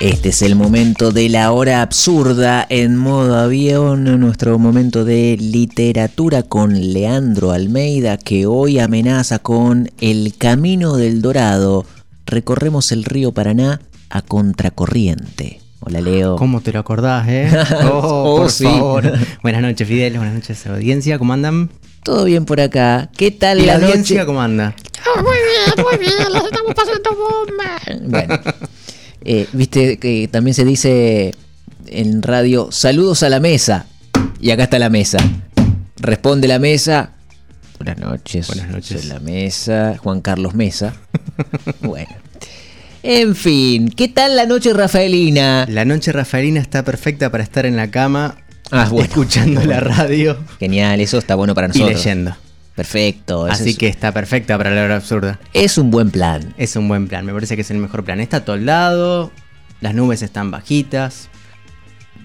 Este 0.00 0.30
es 0.30 0.40
el 0.40 0.56
momento 0.56 1.12
de 1.12 1.28
la 1.28 1.52
hora 1.52 1.82
absurda 1.82 2.66
en 2.70 2.96
modo 2.96 3.36
avión, 3.36 4.04
nuestro 4.18 4.58
momento 4.58 5.04
de 5.04 5.36
literatura 5.38 6.42
con 6.42 6.94
Leandro 6.94 7.52
Almeida 7.52 8.16
que 8.16 8.46
hoy 8.46 8.78
amenaza 8.78 9.40
con 9.40 9.90
El 10.00 10.34
Camino 10.38 10.96
del 10.96 11.20
Dorado. 11.20 11.84
Recorremos 12.24 12.92
el 12.92 13.04
río 13.04 13.32
Paraná 13.32 13.82
a 14.08 14.22
contracorriente. 14.22 15.60
Hola 15.80 16.00
Leo. 16.00 16.36
¿Cómo 16.36 16.62
te 16.62 16.72
lo 16.72 16.78
acordás, 16.78 17.28
eh? 17.28 17.50
Oh, 17.92 18.38
por 18.38 18.50
favor. 18.50 19.12
Buenas 19.42 19.60
noches, 19.60 19.86
Fidel. 19.86 20.16
Buenas 20.16 20.34
noches 20.34 20.64
a 20.64 20.70
la 20.70 20.76
audiencia. 20.76 21.18
¿Cómo 21.18 21.34
andan? 21.34 21.68
Todo 22.02 22.24
bien 22.24 22.46
por 22.46 22.60
acá. 22.62 23.10
¿Qué 23.18 23.30
tal 23.30 23.58
¿Y 23.60 23.66
la, 23.66 23.76
la, 23.76 23.86
audiencia 23.86 24.16
noche? 24.16 24.26
cómo 24.26 24.40
anda? 24.40 24.74
muy 25.16 25.36
bien, 25.36 25.86
muy 25.86 25.98
bien, 25.98 26.32
les 26.32 26.44
estamos 26.44 26.74
pasando 26.74 27.10
bomba. 27.14 27.78
Bueno, 28.08 28.40
eh, 29.24 29.46
viste 29.52 29.98
que 29.98 30.28
también 30.28 30.54
se 30.54 30.64
dice 30.64 31.34
en 31.86 32.22
radio, 32.22 32.68
saludos 32.70 33.22
a 33.22 33.28
la 33.28 33.40
mesa. 33.40 33.86
Y 34.40 34.50
acá 34.50 34.64
está 34.64 34.78
la 34.78 34.90
mesa. 34.90 35.18
Responde 35.96 36.48
la 36.48 36.58
mesa. 36.58 37.12
Buenas 37.78 37.98
noches. 37.98 38.46
Buenas 38.46 38.68
noches. 38.70 39.00
Soy 39.02 39.08
la 39.10 39.20
mesa. 39.20 39.96
Juan 40.02 40.20
Carlos 40.20 40.54
Mesa. 40.54 40.94
bueno. 41.80 42.10
En 43.02 43.34
fin, 43.34 43.88
¿qué 43.90 44.08
tal 44.08 44.36
la 44.36 44.44
noche 44.44 44.72
rafaelina? 44.74 45.66
La 45.68 45.86
noche 45.86 46.12
rafaelina 46.12 46.60
está 46.60 46.84
perfecta 46.84 47.30
para 47.30 47.42
estar 47.42 47.64
en 47.64 47.76
la 47.76 47.90
cama, 47.90 48.36
Ah, 48.70 48.86
bueno. 48.90 49.06
escuchando 49.08 49.64
la 49.64 49.80
radio 49.80 50.38
Genial, 50.58 51.00
eso 51.00 51.16
está 51.18 51.34
bueno 51.34 51.54
para 51.54 51.68
y 51.68 51.70
nosotros. 51.70 51.94
leyendo. 52.04 52.36
Perfecto. 52.80 53.44
Así 53.44 53.70
es, 53.70 53.76
que 53.76 53.88
está 53.88 54.10
perfecta 54.10 54.56
para 54.56 54.70
la 54.70 54.82
hora 54.82 54.96
absurda. 54.96 55.38
es 55.52 55.76
un 55.76 55.90
buen 55.90 56.10
plan. 56.10 56.54
Es 56.56 56.76
un 56.76 56.88
buen 56.88 57.08
plan, 57.08 57.26
me 57.26 57.34
parece 57.34 57.54
que 57.54 57.60
es 57.60 57.70
el 57.70 57.76
mejor 57.76 58.04
plan. 58.04 58.20
Está 58.20 58.42
toldado, 58.42 59.30
las 59.82 59.94
nubes 59.94 60.22
están 60.22 60.50
bajitas, 60.50 61.28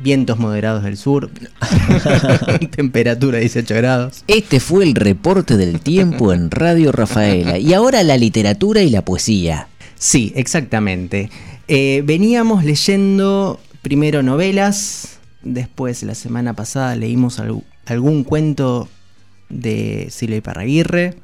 vientos 0.02 0.39
moderados 0.39 0.84
del 0.86 0.95
sur, 0.95 1.30
temperatura 2.72 3.39
18 3.39 3.75
grados. 3.75 4.23
Este 4.28 4.62
fue 4.62 4.86
el 4.86 4.95
reporte 4.95 5.58
del 5.58 5.81
tiempo 5.81 6.31
en 6.31 6.50
Radio 6.52 6.94
Rafaela. 6.94 7.58
Y 7.58 7.73
ahora 7.73 8.02
la 8.03 8.16
literatura 8.16 8.81
y 8.81 8.90
la 8.90 9.03
poesía. 9.03 9.67
Sí, 9.95 10.31
exactamente. 10.38 11.30
Eh, 11.67 12.02
veníamos 12.06 12.64
leyendo 12.64 13.59
primero 13.81 14.23
novelas, 14.23 15.19
después 15.44 16.02
la 16.03 16.16
semana 16.16 16.53
pasada 16.53 16.95
leímos 16.95 17.42
algún 17.88 18.23
cuento 18.23 18.88
de 19.50 20.08
Silvia 20.10 20.42
Parraguirre. 20.42 21.16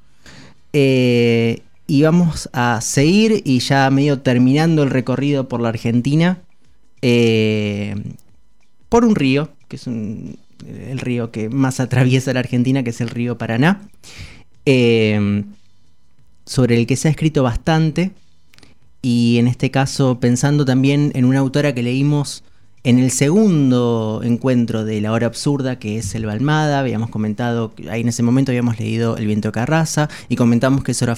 Eh, 0.73 1.61
y 1.87 2.03
vamos 2.03 2.49
a 2.53 2.79
seguir 2.81 3.41
y 3.43 3.59
ya 3.59 3.89
medio 3.89 4.19
terminando 4.19 4.83
el 4.83 4.89
recorrido 4.89 5.49
por 5.49 5.59
la 5.59 5.69
Argentina 5.69 6.39
eh, 7.01 7.95
por 8.87 9.03
un 9.03 9.15
río, 9.15 9.49
que 9.67 9.75
es 9.75 9.87
el 9.87 10.37
río 10.99 11.31
que 11.31 11.49
más 11.49 11.79
atraviesa 11.79 12.33
la 12.33 12.39
Argentina, 12.41 12.83
que 12.83 12.91
es 12.91 13.01
el 13.01 13.09
río 13.09 13.37
Paraná, 13.37 13.81
eh, 14.65 15.43
sobre 16.45 16.77
el 16.77 16.87
que 16.87 16.95
se 16.95 17.07
ha 17.07 17.11
escrito 17.11 17.43
bastante 17.43 18.11
y 19.01 19.37
en 19.39 19.47
este 19.47 19.71
caso 19.71 20.19
pensando 20.19 20.65
también 20.65 21.11
en 21.15 21.25
una 21.25 21.39
autora 21.39 21.73
que 21.73 21.83
leímos 21.83 22.43
en 22.83 22.97
el 22.97 23.11
segundo 23.11 24.21
encuentro 24.23 24.85
de 24.85 25.01
La 25.01 25.11
Hora 25.11 25.27
Absurda, 25.27 25.77
que 25.77 25.97
es 25.99 26.05
Selva 26.05 26.33
Almada, 26.33 26.79
habíamos 26.79 27.09
comentado, 27.09 27.73
ahí 27.89 28.01
en 28.01 28.09
ese 28.09 28.23
momento 28.23 28.51
habíamos 28.51 28.79
leído 28.79 29.17
El 29.17 29.27
Viento 29.27 29.51
Carraza, 29.51 30.09
y 30.29 30.35
comentamos 30.35 30.83
que 30.83 30.93
eso 30.93 31.05
era- 31.05 31.17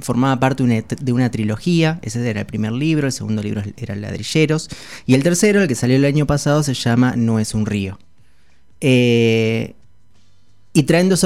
formaba 0.00 0.38
parte 0.38 0.62
de 0.62 1.12
una, 1.12 1.30
trilogía, 1.32 1.98
ese 2.02 2.28
era 2.28 2.40
el 2.40 2.46
primer 2.46 2.70
libro, 2.70 3.08
el 3.08 3.12
segundo 3.12 3.42
libro 3.42 3.62
era 3.76 3.96
Ladrilleros, 3.96 4.68
y 5.04 5.14
el 5.14 5.24
tercero, 5.24 5.62
el 5.62 5.68
que 5.68 5.74
salió 5.74 5.96
el 5.96 6.04
año 6.04 6.26
pasado, 6.26 6.62
se 6.62 6.74
llama 6.74 7.14
No 7.16 7.40
es 7.40 7.54
un 7.54 7.66
río. 7.66 7.98
Eh, 8.80 9.74
y 10.72 10.84
trayendo 10.84 11.16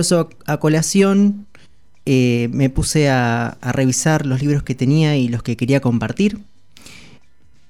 eso, 0.00 0.30
a 0.46 0.56
colación, 0.56 1.46
eh, 2.06 2.48
me 2.52 2.70
puse 2.70 3.10
a 3.10 3.58
revisar 3.60 4.24
los 4.24 4.40
libros 4.40 4.62
que 4.62 4.74
tenía 4.74 5.18
y 5.18 5.28
los 5.28 5.42
que 5.42 5.58
quería 5.58 5.80
compartir. 5.80 6.38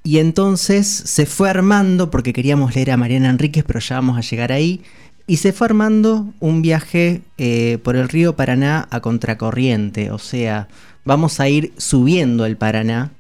Y 0.05 0.19
entonces 0.19 0.87
se 0.87 1.27
fue 1.27 1.51
armando, 1.51 2.11
porque 2.11 2.33
queríamos 2.33 2.75
leer 2.75 2.93
a 2.93 2.97
Mariana 2.97 3.29
Enríquez, 3.31 3.65
pero 3.67 3.81
ya 3.81 3.97
vamos 3.97 4.17
a 4.17 4.23
llegar 4.23 4.53
ahí. 4.53 4.81
Y 5.27 5.37
se 5.39 5.53
fue 5.53 5.67
armando 5.67 6.33
un 6.41 6.63
viaje 6.63 7.21
eh, 7.37 7.79
por 7.83 7.97
el 7.97 8.09
río 8.09 8.35
Paraná 8.35 8.89
a 8.91 9.01
contracorriente. 9.01 10.11
O 10.11 10.19
sea, 10.19 10.69
vamos 11.05 11.41
a 11.41 11.49
ir 11.51 11.73
subiendo 11.77 12.47
el 12.47 12.57
Paraná 12.57 13.11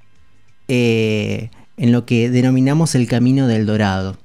eh, 0.69 1.51
en 1.77 1.93
lo 1.93 2.07
que 2.07 2.31
denominamos 2.31 2.95
el 2.95 3.07
Camino 3.07 3.47
del 3.47 3.67
Dorado. 3.67 4.17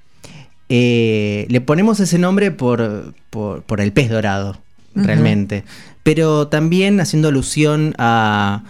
Eh, 0.69 1.45
le 1.49 1.59
ponemos 1.61 1.99
ese 1.99 2.17
nombre 2.17 2.51
por, 2.51 3.13
por, 3.29 3.63
por 3.63 3.81
el 3.81 3.91
pez 3.91 4.09
dorado, 4.09 4.57
realmente. 4.95 5.63
Pero 6.03 6.47
también 6.47 6.99
haciendo 7.01 7.27
alusión 7.27 7.93
a, 7.97 8.63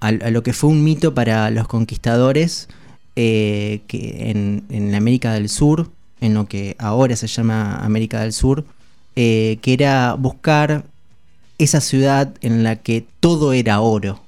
a- 0.00 0.06
a 0.08 0.30
lo 0.30 0.42
que 0.42 0.52
fue 0.52 0.70
un 0.70 0.84
mito 0.84 1.14
para 1.14 1.50
los 1.50 1.66
conquistadores 1.66 2.68
eh, 3.20 3.80
que 3.88 4.30
en, 4.30 4.62
en 4.70 4.94
América 4.94 5.32
del 5.32 5.48
Sur, 5.48 5.90
en 6.20 6.34
lo 6.34 6.46
que 6.46 6.76
ahora 6.78 7.16
se 7.16 7.26
llama 7.26 7.84
América 7.84 8.20
del 8.20 8.32
Sur, 8.32 8.64
eh, 9.16 9.58
que 9.60 9.72
era 9.72 10.14
buscar 10.14 10.84
esa 11.58 11.80
ciudad 11.80 12.32
en 12.42 12.62
la 12.62 12.76
que 12.76 13.04
todo 13.18 13.54
era 13.54 13.80
oro 13.80 14.20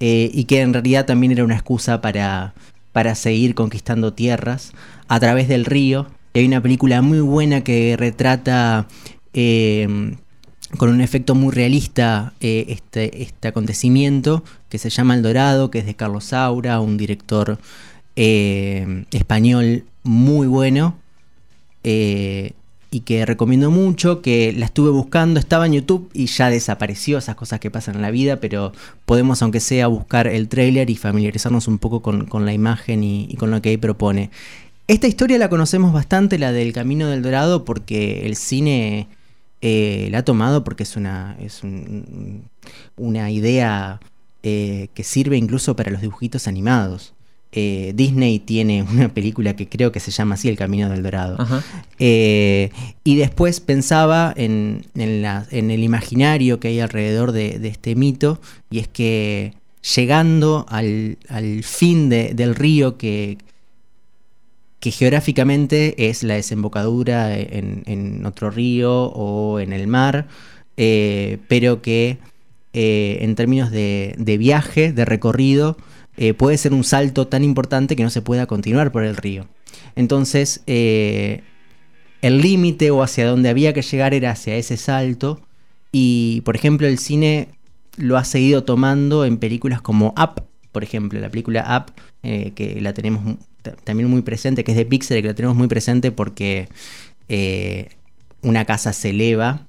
eh, 0.00 0.30
y 0.32 0.44
que 0.44 0.62
en 0.62 0.72
realidad 0.72 1.04
también 1.04 1.32
era 1.32 1.44
una 1.44 1.52
excusa 1.52 2.00
para, 2.00 2.54
para 2.92 3.14
seguir 3.14 3.54
conquistando 3.54 4.14
tierras 4.14 4.72
a 5.06 5.20
través 5.20 5.46
del 5.46 5.66
río. 5.66 6.06
Y 6.32 6.38
hay 6.38 6.46
una 6.46 6.62
película 6.62 7.02
muy 7.02 7.20
buena 7.20 7.62
que 7.62 7.94
retrata 7.98 8.86
con 9.34 10.88
un 10.88 11.00
efecto 11.02 11.34
muy 11.34 11.52
realista 11.52 12.32
este, 12.40 13.20
este 13.22 13.48
acontecimiento 13.48 14.42
que 14.70 14.78
se 14.78 14.88
llama 14.88 15.14
El 15.14 15.22
Dorado, 15.22 15.70
que 15.70 15.80
es 15.80 15.84
de 15.84 15.94
Carlos 15.94 16.24
Saura, 16.24 16.80
un 16.80 16.96
director 16.96 17.58
eh, 18.16 19.04
español 19.12 19.84
muy 20.02 20.46
bueno. 20.46 20.96
eh, 21.84 22.52
y 22.90 23.00
que 23.00 23.26
recomiendo 23.26 23.72
mucho, 23.72 24.22
que 24.22 24.52
la 24.52 24.66
estuve 24.66 24.90
buscando, 24.90 25.40
estaba 25.40 25.66
en 25.66 25.72
YouTube 25.72 26.08
y 26.14 26.26
ya 26.26 26.48
desapareció, 26.48 27.18
esas 27.18 27.34
cosas 27.34 27.58
que 27.58 27.68
pasan 27.70 27.96
en 27.96 28.02
la 28.02 28.12
vida, 28.12 28.38
pero 28.38 28.72
podemos 29.04 29.42
aunque 29.42 29.58
sea 29.58 29.88
buscar 29.88 30.28
el 30.28 30.48
tráiler 30.48 30.90
y 30.90 30.96
familiarizarnos 30.96 31.66
un 31.66 31.78
poco 31.78 32.02
con, 32.02 32.28
la 32.46 32.52
imagen 32.52 33.02
y, 33.02 33.34
con 33.36 33.50
lo 33.50 33.60
que 33.60 33.70
ahí 33.70 33.78
propone. 33.78 34.30
Esta 34.86 35.08
historia 35.08 35.38
la 35.38 35.48
conocemos 35.48 35.92
bastante, 35.92 36.38
la 36.38 36.52
del 36.52 36.72
Camino 36.72 37.08
del 37.08 37.22
Dorado, 37.22 37.64
porque 37.64 38.26
el 38.26 38.36
cine 38.36 39.08
eh, 39.60 40.08
la 40.12 40.18
ha 40.18 40.24
tomado 40.24 40.62
porque 40.62 40.84
es 40.84 40.94
una, 40.96 41.36
es 41.40 41.64
un- 41.64 42.44
una 42.96 43.30
idea 43.30 43.98
que 44.42 45.02
sirve 45.02 45.38
incluso 45.38 45.74
para 45.74 45.90
los 45.90 46.02
dibujitos 46.02 46.46
animados. 46.46 47.13
Eh, 47.56 47.92
Disney 47.94 48.40
tiene 48.40 48.82
una 48.90 49.08
película 49.14 49.54
que 49.54 49.68
creo 49.68 49.92
que 49.92 50.00
se 50.00 50.10
llama 50.10 50.34
así, 50.34 50.48
El 50.48 50.56
Camino 50.56 50.90
del 50.90 51.02
Dorado. 51.04 51.36
Eh, 52.00 52.70
y 53.04 53.14
después 53.16 53.60
pensaba 53.60 54.32
en, 54.36 54.84
en 54.96 55.22
la- 55.22 55.46
en 55.52 55.70
el 55.70 55.84
imaginario 55.84 56.58
que 56.58 56.68
hay 56.68 56.80
alrededor 56.80 57.30
de, 57.32 57.58
de 57.60 57.68
este 57.68 57.94
mito, 57.94 58.40
y 58.70 58.78
es 58.80 58.88
que 58.88 59.54
llegando 59.94 60.66
al, 60.68 61.18
al 61.28 61.62
fin 61.62 62.08
de- 62.08 62.34
del 62.34 62.54
río 62.56 62.96
que, 62.98 63.38
que 64.80 64.90
geográficamente 64.90 66.08
es 66.10 66.22
la 66.24 66.34
desembocadura 66.34 67.38
en, 67.38 67.82
en 67.86 68.26
otro 68.26 68.50
río 68.50 69.04
o 69.04 69.60
en 69.60 69.72
el 69.72 69.86
mar, 69.86 70.26
eh, 70.76 71.38
pero 71.48 71.80
que 71.82 72.18
en 72.76 73.36
términos 73.36 73.70
de, 73.70 74.14
de 74.18 74.36
viaje, 74.36 74.92
de 74.92 75.04
recorrido, 75.04 75.76
eh, 76.16 76.34
puede 76.34 76.56
ser 76.58 76.72
un 76.72 76.84
salto 76.84 77.26
tan 77.26 77.44
importante 77.44 77.96
que 77.96 78.02
no 78.02 78.10
se 78.10 78.22
pueda 78.22 78.46
continuar 78.46 78.92
por 78.92 79.04
el 79.04 79.16
río. 79.16 79.46
Entonces, 79.96 80.62
eh, 80.66 81.42
el 82.22 82.40
límite 82.40 82.90
o 82.90 83.02
hacia 83.02 83.26
donde 83.26 83.48
había 83.48 83.72
que 83.72 83.82
llegar 83.82 84.14
era 84.14 84.30
hacia 84.30 84.56
ese 84.56 84.76
salto. 84.76 85.40
Y, 85.92 86.40
por 86.44 86.56
ejemplo, 86.56 86.86
el 86.86 86.98
cine 86.98 87.48
lo 87.96 88.16
ha 88.16 88.24
seguido 88.24 88.64
tomando 88.64 89.24
en 89.24 89.38
películas 89.38 89.80
como 89.80 90.14
Up, 90.20 90.42
por 90.72 90.82
ejemplo, 90.82 91.20
la 91.20 91.30
película 91.30 91.64
Up, 91.86 91.92
eh, 92.22 92.52
que 92.54 92.80
la 92.80 92.92
tenemos 92.94 93.36
también 93.84 94.10
muy 94.10 94.22
presente, 94.22 94.64
que 94.64 94.72
es 94.72 94.76
de 94.76 94.84
Pixar, 94.84 95.20
que 95.22 95.28
la 95.28 95.34
tenemos 95.34 95.56
muy 95.56 95.68
presente 95.68 96.10
porque 96.12 96.68
una 98.42 98.64
casa 98.64 98.92
se 98.92 99.10
eleva 99.10 99.66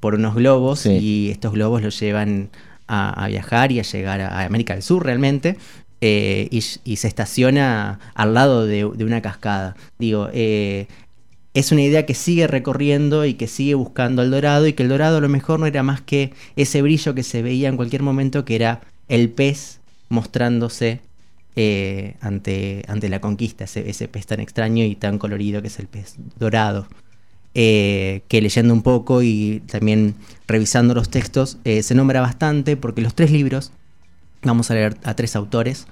por 0.00 0.14
unos 0.14 0.34
globos 0.34 0.80
Sí. 0.80 0.90
y 0.90 1.30
estos 1.30 1.52
globos 1.52 1.82
los 1.82 1.98
llevan 1.98 2.50
a, 2.88 3.26
viajar 3.28 3.72
y 3.72 3.80
a 3.80 3.82
llegar 3.82 4.20
a, 4.20 4.44
América 4.44 4.74
del 4.74 4.82
Sur 4.82 5.04
realmente. 5.04 5.56
eh, 6.00 6.48
y, 6.50 6.96
se 6.96 7.08
estaciona 7.08 8.00
al 8.14 8.34
lado 8.34 8.66
de, 8.66 8.84
una 8.84 9.22
cascada. 9.22 9.76
Digo, 9.98 10.28
eh, 10.32 10.86
es 11.54 11.72
una 11.72 11.82
idea 11.82 12.04
que 12.04 12.14
sigue 12.14 12.46
recorriendo 12.46 13.24
y 13.24 13.34
que 13.34 13.46
sigue 13.46 13.74
buscando 13.74 14.20
al 14.20 14.30
dorado 14.30 14.66
y 14.66 14.74
que 14.74 14.82
el 14.82 14.90
dorado 14.90 15.16
a 15.18 15.20
lo 15.20 15.28
mejor 15.30 15.58
no 15.58 15.66
era 15.66 15.82
más 15.82 16.02
que 16.02 16.34
ese 16.54 16.82
brillo 16.82 17.14
que 17.14 17.22
se 17.22 17.40
veía 17.42 17.68
en 17.70 17.76
cualquier 17.76 18.02
momento 18.02 18.44
que 18.44 18.56
era 18.56 18.82
el 19.08 19.30
pez 19.30 19.80
mostrándose 20.10 21.00
eh, 21.56 22.16
ante, 22.20 22.84
ante 22.88 23.08
la 23.08 23.22
conquista, 23.22 23.64
ese 23.64 24.08
pez 24.08 24.26
tan 24.26 24.40
extraño 24.40 24.84
y 24.84 24.96
tan 24.96 25.18
colorido 25.18 25.62
que 25.62 25.68
es 25.68 25.78
el 25.78 25.86
pez 25.86 26.16
dorado. 26.38 26.88
Eh, 27.58 28.20
que 28.28 28.42
leyendo 28.42 28.74
un 28.74 28.82
poco 28.82 29.22
y 29.22 29.62
también 29.70 30.14
revisando 30.46 30.92
los 30.92 31.08
textos, 31.08 31.56
eh, 31.64 31.82
se 31.82 31.94
nombra 31.94 32.20
bastante 32.20 32.76
porque 32.76 33.00
los 33.00 33.14
tres 33.14 33.30
libros, 33.30 33.72
vamos 34.42 34.70
a 34.70 34.74
leer 34.74 34.98
a 35.04 35.14
tres 35.14 35.34
autores, 35.36 35.86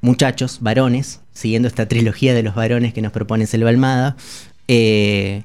muchachos, 0.00 0.60
varones, 0.62 1.20
siguiendo 1.34 1.68
esta 1.68 1.86
trilogía 1.88 2.32
de 2.32 2.42
los 2.42 2.54
varones 2.54 2.94
que 2.94 3.02
nos 3.02 3.12
propone 3.12 3.46
Selva 3.46 3.68
Almada, 3.68 4.16
eh, 4.66 5.42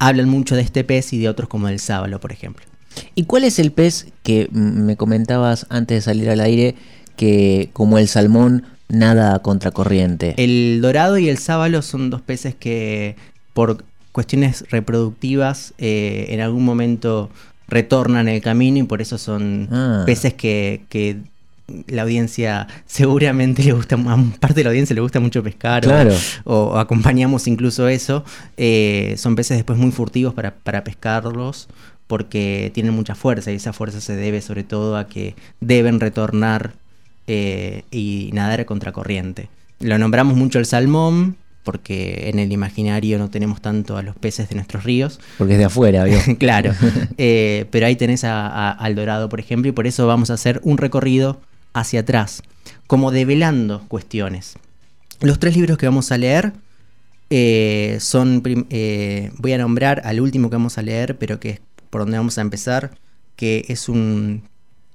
hablan 0.00 0.28
mucho 0.28 0.56
de 0.56 0.62
este 0.62 0.82
pez 0.82 1.12
y 1.12 1.18
de 1.20 1.28
otros 1.28 1.48
como 1.48 1.68
el 1.68 1.78
sábalo, 1.78 2.18
por 2.18 2.32
ejemplo. 2.32 2.66
¿Y 3.14 3.26
cuál 3.26 3.44
es 3.44 3.60
el 3.60 3.70
pez 3.70 4.08
que 4.24 4.48
me 4.50 4.96
comentabas 4.96 5.64
antes 5.68 5.98
de 5.98 6.00
salir 6.00 6.28
al 6.28 6.40
aire 6.40 6.74
que 7.14 7.70
como 7.72 7.98
el 7.98 8.08
salmón 8.08 8.64
nada 8.88 9.38
contracorriente? 9.42 10.34
El 10.38 10.80
dorado 10.82 11.18
y 11.18 11.28
el 11.28 11.38
sábalo 11.38 11.82
son 11.82 12.10
dos 12.10 12.20
peces 12.20 12.56
que 12.56 13.14
por 13.52 13.84
cuestiones 14.12 14.64
reproductivas 14.70 15.74
eh, 15.78 16.26
en 16.28 16.40
algún 16.40 16.64
momento 16.64 17.30
retornan 17.68 18.28
el 18.28 18.40
camino 18.42 18.78
y 18.78 18.82
por 18.82 19.00
eso 19.02 19.16
son 19.18 19.68
Ah. 19.70 20.02
peces 20.06 20.34
que, 20.34 20.82
que 20.88 21.16
la 21.86 22.02
audiencia 22.02 22.66
seguramente 22.86 23.62
le 23.62 23.72
gusta, 23.72 23.94
a 23.96 24.16
parte 24.40 24.56
de 24.56 24.64
la 24.64 24.70
audiencia 24.70 24.94
le 24.94 25.00
gusta 25.00 25.20
mucho 25.20 25.42
pescar 25.42 25.84
o- 25.86 25.88
Claro. 25.88 26.14
o, 26.44 26.56
o 26.64 26.78
acompañamos 26.78 27.46
incluso 27.46 27.88
eso. 27.88 28.24
Eh, 28.58 29.14
son 29.16 29.34
peces 29.36 29.56
después 29.56 29.78
muy 29.78 29.90
furtivos 29.92 30.34
para, 30.34 30.52
para 30.54 30.84
pescarlos 30.84 31.68
porque 32.08 32.70
tienen 32.74 32.92
mucha 32.92 33.14
fuerza 33.14 33.50
y 33.52 33.54
esa 33.54 33.72
fuerza 33.72 34.02
se 34.02 34.14
debe 34.16 34.42
sobre 34.42 34.64
todo 34.64 34.98
a 34.98 35.06
que 35.08 35.34
deben 35.60 35.98
retornar 36.00 36.72
eh, 37.26 37.84
y 37.90 38.28
nadar 38.34 38.60
a 38.60 38.66
contracorriente. 38.66 39.48
Lo 39.80 39.96
nombramos 39.96 40.36
mucho 40.36 40.58
el 40.58 40.66
salmón 40.66 41.36
porque 41.62 42.28
en 42.28 42.38
el 42.38 42.50
imaginario 42.52 43.18
no 43.18 43.30
tenemos 43.30 43.60
tanto 43.60 43.96
a 43.96 44.02
los 44.02 44.16
peces 44.16 44.48
de 44.48 44.54
nuestros 44.56 44.84
ríos. 44.84 45.20
Porque 45.38 45.52
es 45.54 45.58
de 45.58 45.64
afuera, 45.66 46.04
claro, 46.38 46.72
Eh, 47.18 47.66
pero 47.70 47.86
ahí 47.86 47.96
tenés 47.96 48.24
a- 48.24 48.46
a- 48.48 48.70
al 48.72 48.94
dorado, 48.94 49.28
por 49.28 49.40
ejemplo, 49.40 49.68
y 49.68 49.72
por 49.72 49.86
eso 49.86 50.06
vamos 50.06 50.30
a 50.30 50.34
hacer 50.34 50.60
un 50.64 50.78
recorrido 50.78 51.40
hacia 51.72 52.00
atrás, 52.00 52.42
como 52.86 53.10
develando 53.10 53.84
cuestiones. 53.88 54.54
Los 55.20 55.38
tres 55.38 55.56
libros 55.56 55.78
que 55.78 55.86
vamos 55.86 56.10
a 56.12 56.18
leer 56.18 56.52
eh, 57.30 57.96
son, 58.00 58.42
eh, 58.70 59.30
voy 59.38 59.52
a 59.52 59.58
nombrar 59.58 60.02
al 60.04 60.20
último 60.20 60.50
que 60.50 60.56
vamos 60.56 60.76
a 60.78 60.82
leer, 60.82 61.16
pero 61.16 61.40
que 61.40 61.50
es 61.50 61.60
por 61.90 62.02
donde 62.02 62.18
vamos 62.18 62.36
a 62.38 62.40
empezar, 62.42 62.90
que 63.36 63.64
es 63.68 63.88
un, 63.88 64.42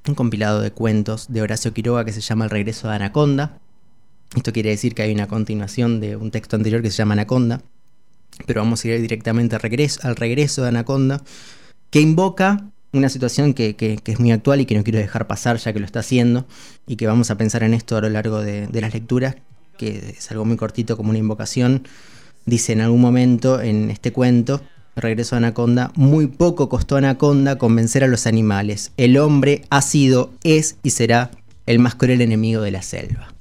un 0.08 0.16
compilado 0.16 0.62
de 0.62 0.72
cuentos 0.72 1.28
de 1.30 1.42
Horacio 1.42 1.74
Quiroga 1.74 2.06
que 2.06 2.12
se 2.14 2.22
llama 2.22 2.46
El 2.46 2.52
regreso 2.52 2.90
de 2.90 2.96
Anaconda. 2.96 3.58
Esto 4.36 4.52
quiere 4.52 4.70
decir 4.70 4.94
que 4.94 5.04
hay 5.04 5.14
una 5.14 5.28
continuación 5.28 6.00
de 6.00 6.16
un 6.16 6.32
texto 6.32 6.56
anterior 6.56 6.82
que 6.82 6.92
se 6.92 6.98
llama 6.98 7.14
Anaconda, 7.14 7.62
pero 8.46 8.62
vamos 8.62 8.84
a 8.84 8.88
ir 8.90 9.02
directamente 9.02 9.56
al 9.56 9.62
regreso, 10.16 10.62
de 10.62 10.68
Anaconda, 10.68 11.24
que 11.90 12.02
invoca 12.02 12.66
una 12.94 13.10
situación 13.10 13.54
que, 13.54 13.76
es 14.06 14.20
muy 14.20 14.32
actual 14.32 14.62
y 14.62 14.66
que 14.66 14.76
no 14.76 14.84
quiero 14.84 15.00
dejar 15.00 15.28
pasar 15.28 15.58
ya 15.58 15.74
que 15.74 15.80
lo 15.80 15.86
está 15.86 16.00
haciendo, 16.00 16.46
y 16.86 16.98
que 16.98 17.08
vamos 17.08 17.32
a 17.32 17.38
pensar 17.38 17.64
en 17.64 17.74
esto 17.74 17.98
a 17.98 18.02
lo 18.02 18.10
largo 18.10 18.42
de, 18.42 18.70
las 18.74 18.94
lecturas, 18.94 19.36
que 19.78 20.16
es 20.18 20.32
algo 20.32 20.46
muy 20.46 20.58
cortito 20.58 20.98
como 20.98 21.10
una 21.10 21.20
invocación. 21.20 21.88
Dice 22.46 22.74
en 22.74 22.82
algún 22.82 23.02
momento 23.02 23.62
en 23.62 23.90
este 23.90 24.12
cuento, 24.12 24.62
regreso 24.96 25.36
de 25.36 25.38
Anaconda, 25.38 25.92
muy 25.96 26.28
poco 26.28 26.70
costó 26.70 26.96
a 26.96 27.00
Anaconda 27.00 27.58
convencer 27.58 28.04
a 28.04 28.08
los 28.08 28.28
animales. 28.28 28.92
El 28.98 29.18
hombre 29.18 29.64
ha 29.70 29.82
sido, 29.82 30.34
es 30.44 30.78
y 30.84 30.92
será 30.92 31.32
el 31.66 31.80
más 31.80 31.96
cruel 31.96 32.22
enemigo 32.22 32.62
de 32.62 32.72
la 32.72 32.82
selva 32.82 33.37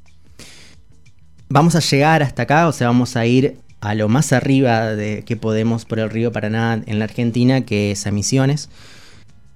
vamos 1.48 1.74
a 1.76 1.80
llegar 1.80 2.22
hasta 2.22 2.42
acá, 2.42 2.68
o 2.68 2.72
sea, 2.72 2.88
vamos 2.88 3.16
a 3.16 3.26
ir 3.26 3.56
a 3.80 3.94
lo 3.94 4.08
más 4.08 4.32
arriba 4.32 4.94
de 4.94 5.22
que 5.24 5.36
podemos 5.36 5.84
por 5.84 5.98
el 5.98 6.10
río 6.10 6.32
Paraná 6.32 6.82
en 6.86 6.98
la 6.98 7.04
Argentina, 7.04 7.60
que 7.62 7.92
es 7.92 8.06
a 8.06 8.10
Misiones. 8.10 8.68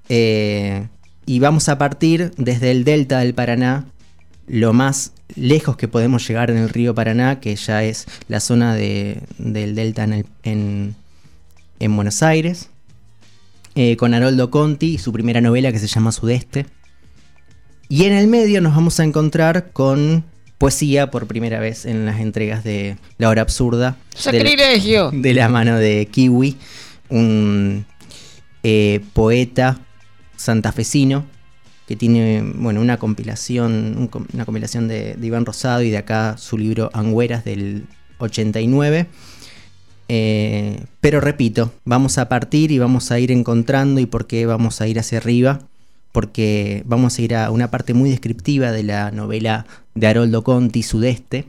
Eh, 0.09 0.87
y 1.27 1.39
vamos 1.39 1.69
a 1.69 1.79
partir 1.79 2.33
desde 2.37 2.71
el 2.71 2.85
delta 2.85 3.21
del 3.21 3.35
Paraná, 3.35 3.87
lo 4.47 4.73
más 4.73 5.13
lejos 5.37 5.77
que 5.77 5.89
podemos 5.89 6.27
llegar 6.27 6.51
en 6.51 6.57
el 6.59 6.69
río 6.69 6.95
Paraná, 6.95 7.41
que 7.41 7.55
ya 7.57 7.85
es 7.85 8.07
la 8.29 8.41
zona 8.41 8.75
de- 8.75 9.23
del 9.39 9.75
delta 9.75 10.05
en, 10.05 10.13
el- 10.13 10.27
en- 10.43 10.95
en 11.79 11.97
Buenos 11.97 12.23
Aires, 12.23 12.69
eh, 13.77 13.97
con 13.97 14.13
Haroldo 14.13 14.51
Conti 14.51 14.95
y 14.95 14.99
su 14.99 15.13
primera 15.13 15.41
novela 15.41 15.71
que 15.73 15.79
se 15.79 15.87
llama 15.87 16.11
Sudeste. 16.13 16.67
Y 17.89 18.05
en 18.05 18.13
el 18.13 18.27
medio 18.27 18.61
nos 18.61 18.75
vamos 18.75 18.99
a 19.01 19.05
encontrar 19.05 19.71
con 19.73 20.25
poesía 20.61 21.11
por 21.11 21.27
primera 21.27 21.59
vez 21.59 21.87
en 21.87 22.05
las 22.05 22.21
entregas 22.21 22.63
de 22.65 22.99
La 23.17 23.31
Hora 23.31 23.41
Absurda. 23.41 23.97
¡Sacrilegio! 24.15 25.11
de 25.11 25.33
la 25.33 25.49
mano 25.49 25.79
de 25.79 26.07
Kiwi, 26.11 26.59
un 27.09 27.87
eh, 28.63 29.01
poeta 29.15 29.79
santafesino 30.37 31.25
que 31.89 31.97
tiene 31.97 32.43
bueno, 32.57 32.83
una 32.83 32.99
compilación, 32.99 33.95
un 33.97 34.07
com- 34.09 34.27
una 34.35 34.45
compilación 34.45 34.87
de, 34.87 35.15
de 35.15 35.27
Iván 35.27 35.47
Rosado 35.47 35.81
y 35.83 35.89
de 35.89 35.97
acá 35.97 36.37
su 36.37 36.59
libro 36.59 36.91
Angüeras 36.93 37.43
del 37.47 37.87
89. 38.19 39.07
Eh, 40.09 40.85
pero 41.01 41.23
repito, 41.23 41.73
vamos 41.87 42.19
a 42.19 42.29
partir 42.29 42.71
y 42.71 42.79
vamos 42.79 43.11
a 43.13 43.19
ir 43.19 43.33
encontrando 43.33 43.99
y 43.99 44.05
por 44.07 44.27
qué 44.27 44.45
vamos 44.45 44.83
a 44.83 44.87
ir 44.89 44.99
hacia 44.99 45.17
arriba, 45.19 45.61
porque 46.13 46.83
vamos 46.85 47.19
a 47.19 47.23
ir 47.23 47.35
a 47.35 47.51
una 47.51 47.71
parte 47.71 47.95
muy 47.95 48.11
descriptiva 48.11 48.73
de 48.73 48.83
la 48.83 49.11
novela 49.11 49.67
de 49.95 50.07
Haroldo 50.07 50.43
Conti, 50.45 50.83
Sudeste, 50.83 51.49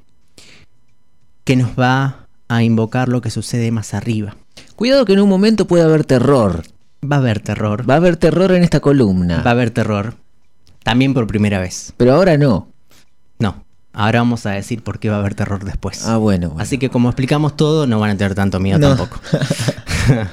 que 1.43 1.55
nos 1.55 1.71
va 1.79 2.27
a 2.47 2.63
invocar 2.63 3.07
lo 3.09 3.21
que 3.21 3.29
sucede 3.29 3.71
más 3.71 3.93
arriba. 3.93 4.35
Cuidado 4.75 5.05
que 5.05 5.13
en 5.13 5.21
un 5.21 5.29
momento 5.29 5.67
puede 5.67 5.83
haber 5.83 6.05
terror. 6.05 6.63
Va 7.03 7.15
a 7.15 7.19
haber 7.19 7.39
terror, 7.39 7.89
Va 7.89 7.95
a 7.95 7.97
haber 7.97 8.17
terror 8.17 8.51
en 8.51 8.63
esta 8.63 8.79
columna. 8.79 9.41
va 9.41 9.51
a 9.51 9.53
haber 9.53 9.71
terror, 9.71 10.15
también 10.83 11.13
por 11.13 11.25
primera 11.27 11.59
vez. 11.59 11.93
Pero 11.97 12.13
ahora 12.13 12.37
no. 12.37 12.67
No, 13.39 13.63
ahora 13.93 14.19
vamos 14.19 14.45
a 14.45 14.51
decir 14.51 14.83
por 14.83 14.99
qué 14.99 15.09
va 15.09 15.15
a 15.15 15.19
haber 15.19 15.33
terror 15.33 15.63
después. 15.63 16.05
Ah, 16.05 16.17
bueno. 16.17 16.49
bueno. 16.49 16.61
Así 16.61 16.77
que 16.77 16.89
como 16.89 17.09
explicamos 17.09 17.55
todo, 17.57 17.87
no 17.87 17.99
van 17.99 18.11
a 18.11 18.17
tener 18.17 18.35
tanto 18.35 18.59
miedo 18.59 18.77
No. 18.79 18.95
tampoco. 18.95 19.19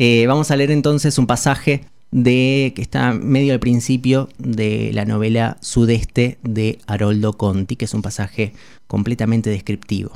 Eh, 0.00 0.26
vamos 0.28 0.52
a 0.52 0.56
leer 0.56 0.70
entonces 0.70 1.18
un 1.18 1.26
pasaje 1.26 1.84
de 2.10 2.72
que 2.74 2.82
está 2.82 3.12
medio 3.12 3.52
al 3.52 3.60
principio 3.60 4.28
de 4.38 4.90
la 4.92 5.04
novela 5.04 5.58
Sudeste 5.60 6.38
de 6.42 6.78
Haroldo 6.86 7.34
Conti, 7.34 7.76
que 7.76 7.84
es 7.84 7.94
un 7.94 8.02
pasaje 8.02 8.52
completamente 8.86 9.50
descriptivo. 9.50 10.12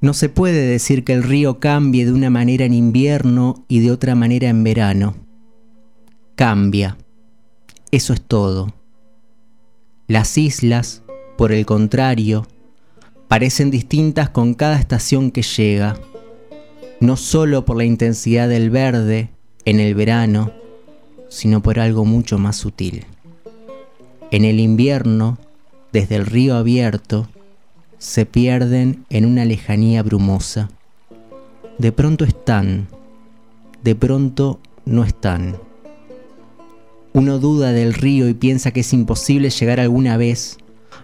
No 0.00 0.14
se 0.14 0.28
puede 0.28 0.66
decir 0.66 1.04
que 1.04 1.12
el 1.12 1.22
río 1.22 1.60
cambie 1.60 2.04
de 2.04 2.12
una 2.12 2.28
manera 2.28 2.64
en 2.64 2.74
invierno 2.74 3.64
y 3.68 3.80
de 3.80 3.92
otra 3.92 4.16
manera 4.16 4.48
en 4.48 4.64
verano. 4.64 5.14
Cambia. 6.34 6.96
Eso 7.92 8.12
es 8.12 8.20
todo. 8.20 8.74
Las 10.08 10.36
islas, 10.38 11.02
por 11.38 11.52
el 11.52 11.66
contrario, 11.66 12.48
parecen 13.28 13.70
distintas 13.70 14.28
con 14.30 14.54
cada 14.54 14.78
estación 14.78 15.30
que 15.30 15.42
llega, 15.42 16.00
no 17.02 17.16
solo 17.16 17.64
por 17.64 17.76
la 17.76 17.84
intensidad 17.84 18.48
del 18.48 18.70
verde 18.70 19.28
en 19.64 19.80
el 19.80 19.96
verano, 19.96 20.52
sino 21.28 21.60
por 21.60 21.80
algo 21.80 22.04
mucho 22.04 22.38
más 22.38 22.56
sutil. 22.56 23.04
En 24.30 24.44
el 24.44 24.60
invierno, 24.60 25.36
desde 25.92 26.14
el 26.14 26.26
río 26.26 26.54
abierto, 26.54 27.28
se 27.98 28.24
pierden 28.24 29.04
en 29.10 29.26
una 29.26 29.44
lejanía 29.44 30.04
brumosa. 30.04 30.70
De 31.76 31.90
pronto 31.90 32.24
están, 32.24 32.86
de 33.82 33.96
pronto 33.96 34.60
no 34.84 35.02
están. 35.02 35.56
Uno 37.14 37.40
duda 37.40 37.72
del 37.72 37.94
río 37.94 38.28
y 38.28 38.34
piensa 38.34 38.70
que 38.70 38.80
es 38.80 38.92
imposible 38.92 39.50
llegar 39.50 39.80
alguna 39.80 40.16
vez, 40.16 40.56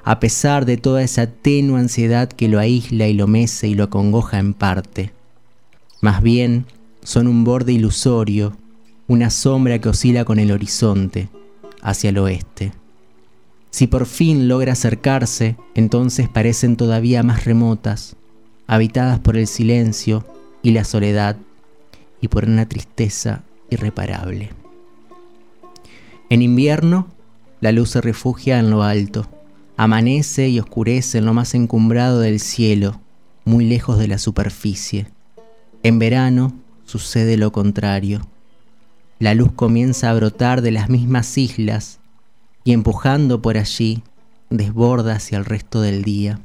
a 0.05 0.21
pesar 0.21 0.64
de 0.64 0.76
toda 0.76 1.02
esa 1.02 1.26
tenue 1.26 1.81
ansiedad 1.81 2.28
que 2.28 2.47
lo 2.47 2.61
aísla 2.61 3.09
y 3.09 3.14
lo 3.14 3.26
mece 3.26 3.67
y 3.67 3.75
lo 3.75 3.83
acongoja 3.83 4.38
en 4.38 4.55
parte. 4.55 5.17
Más 6.00 6.23
bien, 6.23 6.67
son 7.02 7.26
un 7.26 7.43
borde 7.43 7.73
ilusorio, 7.73 8.57
una 9.09 9.31
sombra 9.31 9.81
que 9.81 9.88
oscila 9.88 10.25
con 10.25 10.38
el 10.38 10.52
horizonte, 10.52 11.28
hacia 11.83 12.11
el 12.11 12.19
oeste. 12.19 12.73
Si 13.71 13.87
por 13.87 14.07
fin 14.07 14.49
logra 14.49 14.73
acercarse, 14.73 15.57
entonces 15.75 16.28
parecen 16.28 16.76
todavía 16.76 17.23
más 17.23 17.45
remotas, 17.45 18.17
habitadas 18.67 19.19
por 19.19 19.37
el 19.37 19.47
silencio 19.47 20.25
y 20.62 20.71
la 20.71 20.85
soledad 20.85 21.37
y 22.21 22.28
por 22.28 22.45
una 22.45 22.69
tristeza 22.69 23.43
irreparable. 23.71 24.50
En 26.31 26.43
invierno, 26.43 27.09
la 27.61 27.73
luz 27.73 27.90
se 27.90 28.00
refugia 28.00 28.59
en 28.59 28.71
lo 28.71 28.83
alto, 28.83 29.26
amanece 29.76 30.49
y 30.49 30.61
oscurece 30.61 31.19
en 31.19 31.26
lo 31.26 31.35
más 31.35 31.55
encumbrado 31.55 32.21
del 32.21 32.38
cielo, 32.38 33.00
muy 33.45 33.64
lejos 33.64 33.99
de 33.99 34.09
la 34.09 34.19
superficie. 34.19 35.09
En 35.82 35.99
verano 35.99 36.52
sucede 36.85 37.37
lo 37.37 37.52
contrario. 37.52 38.26
La 39.18 39.35
luz 39.35 39.52
comienza 39.52 40.11
a 40.11 40.14
brotar 40.14 40.62
de 40.62 40.70
las 40.70 40.88
mismas 40.88 41.37
islas 41.38 41.99
y 42.64 42.73
empujando 42.73 43.40
por 43.42 43.56
allí, 43.56 44.02
desborda 44.50 45.14
hacia 45.14 45.38
el 45.38 45.44
resto 45.44 45.80
del 45.80 46.02
día. 46.02 46.40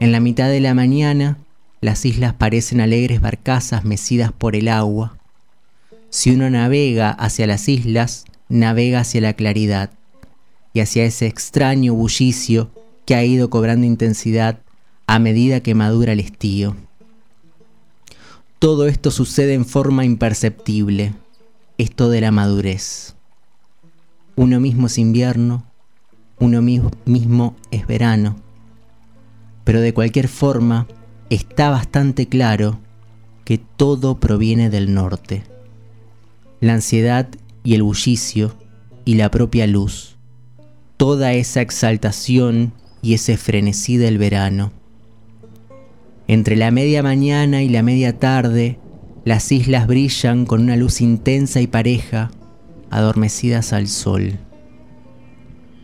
En 0.00 0.12
la 0.12 0.20
mitad 0.20 0.48
de 0.48 0.60
la 0.60 0.74
mañana, 0.74 1.38
las 1.80 2.04
islas 2.04 2.34
parecen 2.34 2.80
alegres 2.80 3.20
barcazas 3.20 3.84
mecidas 3.84 4.32
por 4.32 4.56
el 4.56 4.68
agua. 4.68 5.16
Si 6.10 6.30
uno 6.30 6.50
navega 6.50 7.10
hacia 7.10 7.46
las 7.46 7.68
islas, 7.68 8.24
navega 8.48 9.00
hacia 9.00 9.20
la 9.20 9.32
claridad 9.32 9.90
y 10.74 10.80
hacia 10.80 11.04
ese 11.04 11.26
extraño 11.26 11.94
bullicio 11.94 12.70
que 13.06 13.14
ha 13.14 13.24
ido 13.24 13.50
cobrando 13.50 13.86
intensidad 13.86 14.58
a 15.06 15.18
medida 15.18 15.60
que 15.60 15.74
madura 15.74 16.12
el 16.12 16.20
estío. 16.20 16.76
Todo 18.62 18.86
esto 18.86 19.10
sucede 19.10 19.54
en 19.54 19.66
forma 19.66 20.04
imperceptible, 20.04 21.14
esto 21.78 22.08
de 22.10 22.20
la 22.20 22.30
madurez. 22.30 23.16
Uno 24.36 24.60
mismo 24.60 24.86
es 24.86 24.98
invierno, 24.98 25.64
uno 26.38 26.62
mismo 26.62 27.56
es 27.72 27.88
verano, 27.88 28.36
pero 29.64 29.80
de 29.80 29.92
cualquier 29.92 30.28
forma 30.28 30.86
está 31.28 31.70
bastante 31.70 32.28
claro 32.28 32.78
que 33.44 33.58
todo 33.58 34.20
proviene 34.20 34.70
del 34.70 34.94
norte. 34.94 35.42
La 36.60 36.74
ansiedad 36.74 37.28
y 37.64 37.74
el 37.74 37.82
bullicio 37.82 38.54
y 39.04 39.14
la 39.16 39.28
propia 39.32 39.66
luz, 39.66 40.14
toda 40.96 41.32
esa 41.32 41.62
exaltación 41.62 42.72
y 43.02 43.14
ese 43.14 43.36
frenesí 43.36 43.96
del 43.96 44.18
verano. 44.18 44.70
Entre 46.32 46.56
la 46.56 46.70
media 46.70 47.02
mañana 47.02 47.60
y 47.62 47.68
la 47.68 47.82
media 47.82 48.18
tarde, 48.18 48.78
las 49.22 49.52
islas 49.52 49.86
brillan 49.86 50.46
con 50.46 50.62
una 50.62 50.76
luz 50.76 51.02
intensa 51.02 51.60
y 51.60 51.66
pareja, 51.66 52.30
adormecidas 52.88 53.74
al 53.74 53.86
sol. 53.86 54.38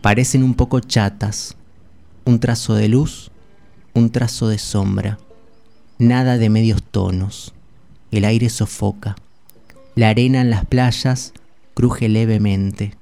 Parecen 0.01 0.41
un 0.41 0.55
poco 0.55 0.79
chatas, 0.79 1.55
un 2.25 2.39
trazo 2.39 2.73
de 2.73 2.87
luz, 2.87 3.29
un 3.93 4.09
trazo 4.09 4.47
de 4.47 4.57
sombra, 4.57 5.19
nada 5.99 6.39
de 6.39 6.49
medios 6.49 6.81
tonos. 6.81 7.53
El 8.09 8.25
aire 8.25 8.49
sofoca. 8.49 9.17
La 9.93 10.09
arena 10.09 10.41
en 10.41 10.49
las 10.49 10.65
playas 10.65 11.31
cruje 11.75 12.09
levemente. 12.09 12.95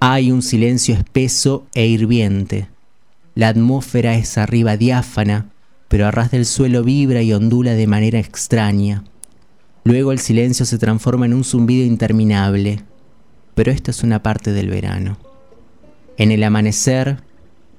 Hay 0.00 0.32
un 0.32 0.42
silencio 0.42 0.96
espeso 0.96 1.68
e 1.74 1.86
hirviente. 1.86 2.66
La 3.36 3.46
atmósfera 3.46 4.16
es 4.16 4.36
arriba 4.38 4.76
diáfana, 4.76 5.52
pero 5.88 6.06
a 6.06 6.10
ras 6.10 6.30
del 6.30 6.46
suelo 6.46 6.84
vibra 6.84 7.22
y 7.22 7.32
ondula 7.32 7.74
de 7.74 7.86
manera 7.86 8.18
extraña. 8.18 9.04
Luego 9.84 10.12
el 10.12 10.18
silencio 10.18 10.66
se 10.66 10.78
transforma 10.78 11.26
en 11.26 11.34
un 11.34 11.44
zumbido 11.44 11.86
interminable, 11.86 12.82
pero 13.54 13.72
esto 13.72 13.90
es 13.90 14.02
una 14.02 14.22
parte 14.22 14.52
del 14.52 14.68
verano. 14.68 15.18
En 16.18 16.30
el 16.30 16.44
amanecer 16.44 17.22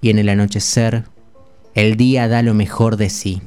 y 0.01 0.09
en 0.09 0.17
el 0.17 0.29
anochecer, 0.29 1.05
el 1.75 1.97
día 1.97 2.27
da 2.27 2.41
lo 2.41 2.53
mejor 2.53 2.97
de 2.97 3.09
sí. 3.09 3.41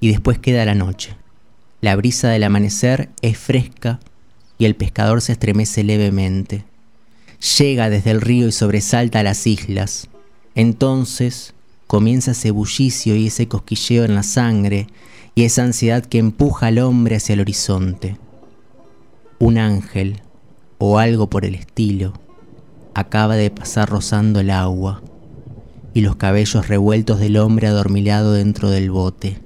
Y 0.00 0.08
después 0.08 0.38
queda 0.38 0.64
la 0.64 0.74
noche. 0.74 1.16
La 1.80 1.94
brisa 1.94 2.28
del 2.28 2.44
amanecer 2.44 3.10
es 3.20 3.36
fresca 3.36 4.00
y 4.58 4.64
el 4.64 4.76
pescador 4.76 5.20
se 5.20 5.32
estremece 5.32 5.84
levemente. 5.84 6.64
Llega 7.58 7.90
desde 7.90 8.12
el 8.12 8.22
río 8.22 8.48
y 8.48 8.52
sobresalta 8.52 9.20
a 9.20 9.22
las 9.22 9.46
islas. 9.46 10.08
Entonces 10.54 11.54
comienza 11.86 12.32
ese 12.32 12.50
bullicio 12.50 13.16
y 13.16 13.28
ese 13.28 13.48
cosquilleo 13.48 14.04
en 14.04 14.14
la 14.14 14.22
sangre 14.22 14.86
y 15.34 15.44
esa 15.44 15.62
ansiedad 15.62 16.04
que 16.04 16.18
empuja 16.18 16.68
al 16.68 16.78
hombre 16.78 17.16
hacia 17.16 17.34
el 17.34 17.40
horizonte. 17.40 18.16
Un 19.38 19.58
ángel, 19.58 20.22
o 20.78 20.98
algo 20.98 21.28
por 21.28 21.44
el 21.44 21.54
estilo, 21.54 22.14
acaba 22.94 23.36
de 23.36 23.50
pasar 23.50 23.88
rozando 23.88 24.40
el 24.40 24.50
agua 24.50 25.02
y 25.92 26.00
los 26.00 26.16
cabellos 26.16 26.68
revueltos 26.68 27.20
del 27.20 27.36
hombre 27.36 27.66
adormilado 27.66 28.32
dentro 28.32 28.70
del 28.70 28.90
bote. 28.90 29.40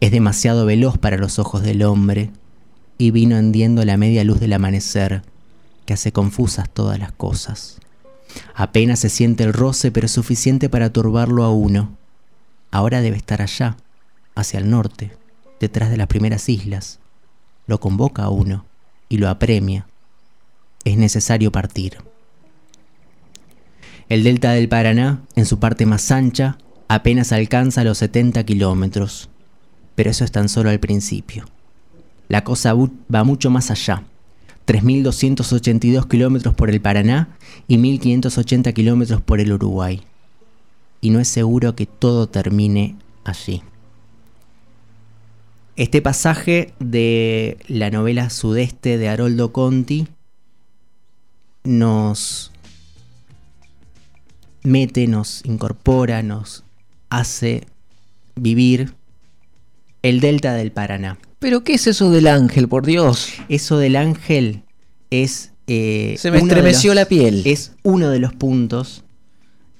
Es 0.00 0.10
demasiado 0.10 0.66
veloz 0.66 0.98
para 0.98 1.18
los 1.18 1.38
ojos 1.38 1.62
del 1.62 1.82
hombre 1.82 2.30
y 2.96 3.10
vino 3.10 3.36
hendiendo 3.36 3.84
la 3.84 3.96
media 3.96 4.24
luz 4.24 4.40
del 4.40 4.52
amanecer 4.52 5.22
que 5.86 5.94
hace 5.94 6.12
confusas 6.12 6.68
todas 6.70 6.98
las 6.98 7.12
cosas. 7.12 7.80
Apenas 8.54 9.00
se 9.00 9.08
siente 9.08 9.44
el 9.44 9.52
roce, 9.52 9.90
pero 9.90 10.08
suficiente 10.08 10.68
para 10.68 10.92
turbarlo 10.92 11.44
a 11.44 11.50
uno. 11.50 11.96
Ahora 12.70 13.00
debe 13.00 13.16
estar 13.16 13.42
allá, 13.42 13.76
hacia 14.34 14.58
el 14.58 14.70
norte, 14.70 15.12
detrás 15.58 15.90
de 15.90 15.96
las 15.96 16.06
primeras 16.06 16.48
islas. 16.48 16.98
Lo 17.66 17.80
convoca 17.80 18.24
a 18.24 18.30
uno 18.30 18.64
y 19.08 19.18
lo 19.18 19.28
apremia. 19.28 19.86
Es 20.84 20.96
necesario 20.96 21.52
partir. 21.52 21.98
El 24.08 24.24
delta 24.24 24.52
del 24.52 24.68
Paraná, 24.68 25.20
en 25.36 25.46
su 25.46 25.58
parte 25.60 25.86
más 25.86 26.10
ancha, 26.10 26.58
apenas 26.88 27.32
alcanza 27.32 27.84
los 27.84 27.98
70 27.98 28.44
kilómetros, 28.44 29.28
pero 29.94 30.10
eso 30.10 30.24
es 30.24 30.32
tan 30.32 30.48
solo 30.48 30.70
al 30.70 30.80
principio. 30.80 31.46
La 32.28 32.42
cosa 32.42 32.74
va 32.74 33.24
mucho 33.24 33.50
más 33.50 33.70
allá. 33.70 34.04
3.282 34.70 36.06
kilómetros 36.06 36.54
por 36.54 36.70
el 36.70 36.80
Paraná 36.80 37.28
y 37.66 37.76
1.580 37.76 38.72
kilómetros 38.72 39.20
por 39.20 39.40
el 39.40 39.52
Uruguay. 39.52 40.00
Y 41.00 41.10
no 41.10 41.18
es 41.18 41.26
seguro 41.26 41.74
que 41.74 41.86
todo 41.86 42.28
termine 42.28 42.94
allí. 43.24 43.64
Este 45.74 46.00
pasaje 46.00 46.72
de 46.78 47.58
la 47.66 47.90
novela 47.90 48.30
Sudeste 48.30 48.96
de 48.96 49.08
Haroldo 49.08 49.50
Conti 49.50 50.06
nos 51.64 52.52
mete, 54.62 55.08
nos 55.08 55.44
incorpora, 55.44 56.22
nos 56.22 56.62
hace 57.08 57.66
vivir 58.36 58.94
el 60.02 60.20
delta 60.20 60.54
del 60.54 60.70
Paraná. 60.70 61.18
¿Pero 61.40 61.64
qué 61.64 61.74
es 61.74 61.86
eso 61.86 62.10
del 62.10 62.26
ángel, 62.26 62.68
por 62.68 62.86
Dios? 62.86 63.32
Eso 63.48 63.78
del 63.78 63.96
ángel 63.96 64.62
es... 65.10 65.52
Eh, 65.66 66.16
Se 66.18 66.30
me 66.30 66.38
estremeció 66.38 66.94
la 66.94 67.06
piel. 67.06 67.42
Es 67.46 67.72
uno 67.82 68.10
de 68.10 68.18
los 68.18 68.34
puntos 68.34 69.04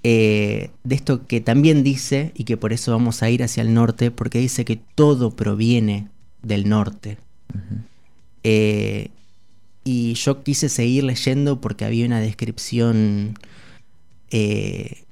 eh, 0.02 0.70
de 0.84 0.94
esto 0.94 1.26
que 1.26 1.42
también 1.42 1.84
dice, 1.84 2.32
y 2.34 2.44
que 2.44 2.56
por 2.56 2.72
eso 2.72 2.92
vamos 2.92 3.22
a 3.22 3.28
ir 3.28 3.42
hacia 3.42 3.62
el 3.62 3.74
norte, 3.74 4.10
porque 4.10 4.38
dice 4.38 4.64
que 4.64 4.80
todo 4.94 5.36
proviene 5.36 6.08
del 6.42 6.66
norte. 6.66 7.18
Eh, 8.42 9.08
y 9.84 10.14
yo 10.14 10.42
quise 10.42 10.70
seguir 10.70 11.04
leyendo 11.04 11.60
porque 11.60 11.84
había 11.84 12.06
una 12.06 12.20
descripción 12.20 13.38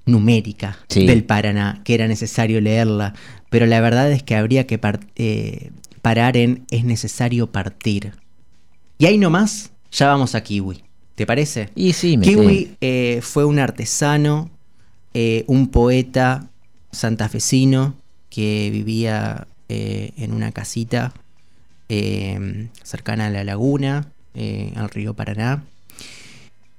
numérica 0.07 0.78
del 0.95 1.25
Paraná, 1.25 1.83
que 1.85 1.93
era 1.93 2.09
necesario 2.09 2.61
leerla, 2.61 3.14
pero 3.50 3.67
la 3.67 3.81
verdad 3.81 4.11
es 4.12 4.23
que 4.23 4.37
habría 4.37 4.67
que 4.67 4.78
parar 6.00 6.37
en 6.37 6.64
es 6.71 6.85
necesario 6.85 7.47
partir. 7.49 8.12
Y 8.99 9.07
ahí 9.07 9.19
nomás 9.19 9.71
ya 9.90 10.09
vamos 10.09 10.35
a 10.35 10.43
Kiwi. 10.43 10.83
¿Te 11.14 11.26
parece? 11.26 11.71
Y 11.75 11.95
sí, 11.95 12.17
me 12.17 12.26
Kiwi 12.26 12.76
eh, 12.81 13.21
fue 13.23 13.45
un 13.45 13.59
artesano, 13.59 14.50
eh, 15.14 15.45
un 15.49 15.69
poeta 15.69 16.49
santafesino 16.93 17.95
que 18.31 18.71
vivía 18.73 19.49
eh, 19.69 20.12
en 20.17 20.33
una 20.33 20.52
casita 20.52 21.12
cercana 22.83 23.26
a 23.26 23.31
la 23.31 23.45
laguna, 23.45 24.12
al 24.76 24.90
río 24.90 25.14
Paraná. 25.14 25.64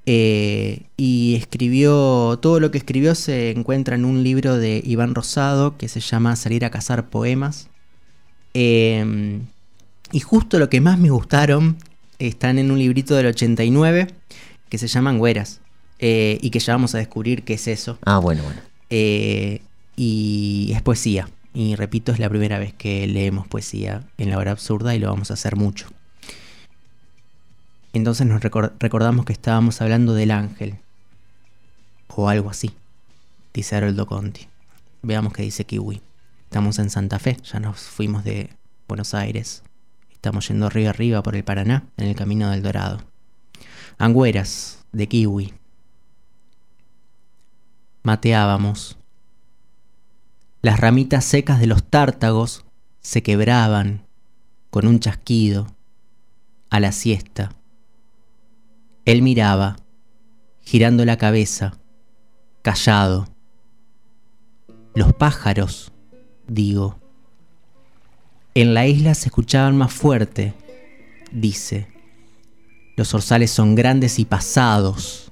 y 0.05 1.35
escribió, 1.35 2.37
todo 2.39 2.59
lo 2.59 2.69
que 2.69 2.77
escribió 2.77 3.15
se 3.15 3.49
encuentra 3.49 3.95
en 3.95 4.05
un 4.05 4.23
libro 4.23 4.57
de 4.57 4.83
Iván 4.85 5.15
Rosado 5.15 5.77
que 5.77 5.87
se 5.87 5.99
llama 5.99 6.35
Salir 6.35 6.63
a 6.63 6.69
cazar 6.69 7.09
poemas. 7.09 7.69
Em, 8.53 9.41
y 10.11 10.19
justo 10.19 10.59
lo 10.59 10.69
que 10.69 10.81
más 10.81 10.97
me 10.97 11.09
gustaron 11.09 11.77
están 12.17 12.59
en 12.59 12.71
un 12.71 12.79
librito 12.79 13.15
del 13.15 13.27
89 13.27 14.07
que 14.69 14.77
se 14.77 14.87
llaman 14.87 15.17
Güeras. 15.17 15.61
Eh, 15.99 16.39
y 16.41 16.49
que 16.49 16.59
ya 16.59 16.73
vamos 16.73 16.95
a 16.95 16.97
descubrir 16.97 17.43
qué 17.43 17.55
es 17.55 17.67
eso. 17.67 17.97
Ah, 18.05 18.19
bueno, 18.19 18.43
bueno. 18.43 18.61
Eh, 18.89 19.61
y 19.97 20.71
es 20.73 20.81
poesía. 20.81 21.29
Y 21.53 21.75
repito, 21.75 22.11
es 22.11 22.19
la 22.19 22.29
primera 22.29 22.57
vez 22.57 22.73
que 22.73 23.05
leemos 23.05 23.47
poesía 23.47 24.03
en 24.17 24.29
la 24.29 24.37
hora 24.37 24.51
absurda 24.51 24.95
y 24.95 24.99
lo 24.99 25.09
vamos 25.09 25.29
a 25.31 25.33
hacer 25.33 25.57
mucho. 25.57 25.87
Entonces 27.91 28.27
nos 28.27 28.41
recordamos 28.41 29.25
que 29.25 29.33
estábamos 29.33 29.81
hablando 29.81 30.13
del 30.13 30.31
ángel. 30.31 30.75
O 32.15 32.27
algo 32.27 32.49
así, 32.49 32.71
dice 33.53 33.75
Haroldo 33.75 34.05
Conti. 34.05 34.47
Veamos 35.01 35.31
qué 35.33 35.43
dice 35.43 35.65
Kiwi. 35.65 36.01
Estamos 36.49 36.79
en 36.79 36.89
Santa 36.89 37.19
Fe, 37.19 37.37
ya 37.43 37.59
nos 37.59 37.79
fuimos 37.79 38.23
de 38.23 38.49
Buenos 38.87 39.13
Aires. 39.13 39.61
Estamos 40.09 40.47
yendo 40.47 40.67
río 40.67 40.89
arriba 40.89 41.21
por 41.21 41.35
el 41.35 41.43
Paraná, 41.43 41.83
en 41.95 42.07
el 42.07 42.15
camino 42.15 42.49
del 42.49 42.63
Dorado. 42.63 43.03
Angüeras, 43.99 44.83
de 44.91 45.07
kiwi. 45.07 45.53
Mateábamos. 48.01 48.97
Las 50.63 50.79
ramitas 50.79 51.23
secas 51.23 51.59
de 51.59 51.67
los 51.67 51.83
tártagos 51.83 52.65
se 52.99 53.21
quebraban 53.21 54.07
con 54.71 54.87
un 54.87 54.99
chasquido 54.99 55.67
a 56.71 56.79
la 56.79 56.91
siesta. 56.93 57.55
Él 59.05 59.21
miraba, 59.21 59.75
girando 60.61 61.05
la 61.05 61.19
cabeza, 61.19 61.77
callado. 62.63 63.27
Los 64.95 65.13
pájaros, 65.13 65.93
digo. 66.49 66.97
En 68.55 68.73
la 68.73 68.87
isla 68.87 69.13
se 69.13 69.27
escuchaban 69.27 69.77
más 69.77 69.93
fuerte, 69.93 70.53
dice. 71.31 71.87
Los 72.97 73.13
orzales 73.13 73.51
son 73.51 73.75
grandes 73.75 74.19
y 74.19 74.25
pasados, 74.25 75.31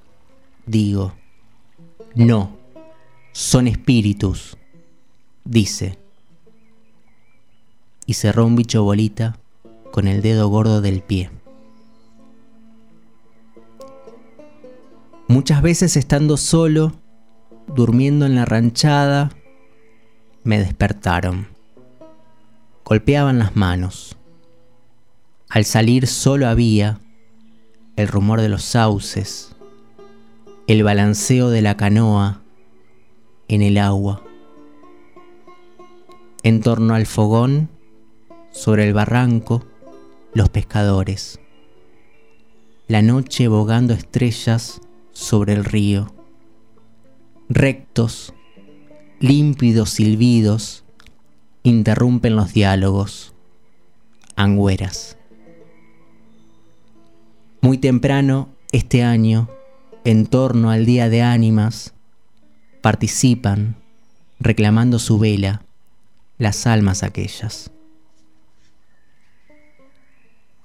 digo. 0.66 1.14
No, 2.16 2.56
son 3.34 3.68
espíritus, 3.68 4.58
dice. 5.44 5.98
Y 8.06 8.14
cerró 8.14 8.46
un 8.46 8.56
bicho 8.56 8.84
bolita 8.84 9.38
con 9.92 10.08
el 10.08 10.22
dedo 10.22 10.48
gordo 10.48 10.82
del 10.82 11.02
pie. 11.02 11.30
Muchas 15.28 15.62
veces 15.62 15.98
estando 15.98 16.38
solo, 16.38 16.94
durmiendo 17.68 18.26
en 18.26 18.36
la 18.36 18.46
ranchada, 18.46 19.30
me 20.48 20.60
despertaron. 20.60 21.50
Golpeaban 22.86 23.38
las 23.38 23.58
manos. 23.58 24.18
Al 25.50 25.66
salir 25.66 26.08
solo 26.08 26.48
había 26.48 27.02
el 27.98 28.08
rumor 28.08 28.40
de 28.40 28.48
los 28.48 28.64
sauces, 28.64 29.54
el 30.68 30.84
balanceo 30.84 31.50
de 31.50 31.62
la 31.62 31.76
canoa 31.76 32.42
en 33.50 33.62
el 33.62 33.78
agua. 33.78 34.24
En 36.44 36.62
torno 36.62 36.96
al 36.96 37.08
fogón, 37.08 37.70
sobre 38.52 38.88
el 38.88 38.94
barranco, 38.94 39.66
los 40.34 40.48
pescadores. 40.48 41.42
La 42.88 43.02
noche 43.02 43.50
bogando 43.50 43.94
estrellas 43.94 44.80
sobre 45.12 45.52
el 45.52 45.66
río. 45.66 46.14
Rectos, 47.50 48.34
límpidos 49.20 49.90
silbidos 49.92 50.84
interrumpen 51.64 52.36
los 52.36 52.54
diálogos. 52.54 53.34
Angüeras. 54.36 55.18
Muy 57.62 57.78
temprano, 57.80 58.50
este 58.72 59.04
año, 59.04 59.50
en 60.06 60.28
torno 60.28 60.70
al 60.70 60.86
Día 60.86 61.10
de 61.10 61.24
Ánimas, 61.24 61.94
participan, 62.82 63.76
reclamando 64.40 65.00
su 65.00 65.18
vela, 65.18 65.64
las 66.38 66.68
almas 66.68 67.02
aquellas. 67.02 67.72